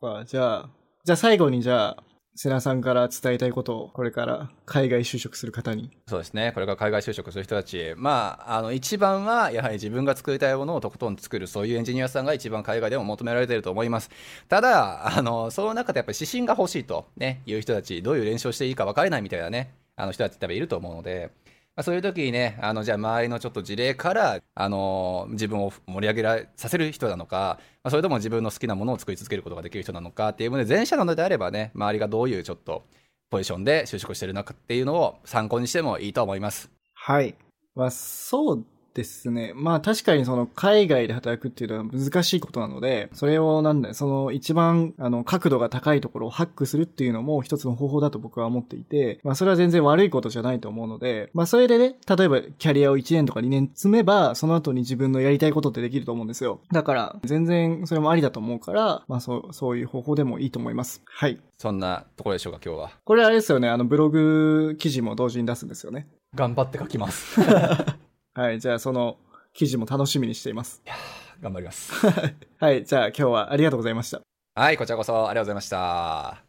[0.00, 0.70] かじゃあ、
[1.04, 2.02] じゃあ最後にじゃあ、
[2.38, 5.90] 瀬名さんから伝えたいことを、これから海外就職する方に。
[6.06, 6.52] そうですね。
[6.52, 7.94] これから海外就職する人たち。
[7.96, 14.10] まあ、あの、一番は、やはり自分が作りたいものをとことん作る、そういうエンジニアさんが一番海外でも求められていると思います。
[14.48, 21.30] ただ、あの、その中でやっぱり指針が欲しいと、ね、いう人たち、どういう練習をしていいか分からないみたいなね、あの人たち多分いると思うので、
[21.76, 32.86] まあ、そういう時にね、あの、じゃあ周りのちょっと事例から、あの、自分を盛り上げらさせる人なのか、まあ、それとも自分の好きなものを作り続けることができる人なのかっていうので、前者なのであればね、周りがどういうちょっと、
[33.28, 36.70] ポジションで就職してるのかっていうのを参考にしてもいいと思います。
[36.94, 37.34] はい。
[37.74, 38.64] まあ、そう
[38.96, 39.52] ですね。
[39.54, 56.60] まあ確かにその海外で働くっていうのは難しいことなので、それをなんだよ、その一番あの角度が高いところをハックするっていうのも一つの方法だと僕は思っていて、まあそれは全然悪いことじゃないと思うので、まあそれでね、例えばキャリアを1年とか2年積めば、その後に自分のやりたいことってできると思うんですよ。
[56.72, 61.02] だから全然それもありだと思うから、まあそう、そういう方法でもいいと思います。
[61.04, 61.38] はい。
[61.58, 62.90] そんなところでしょうか、今日は。
[63.04, 66.06] これあれですよね、あのブログ記事も同時に出すんですよね。
[66.34, 67.40] 頑張って書きます。
[68.36, 69.16] はい、じゃあその
[69.54, 70.82] 記事も楽しみにしています。
[70.84, 70.94] いや
[71.40, 71.90] 頑張ります。
[72.60, 74.20] はい、じゃあ今日はありがとうございました。
[74.54, 76.45] はい、こちらこそありがとうございました。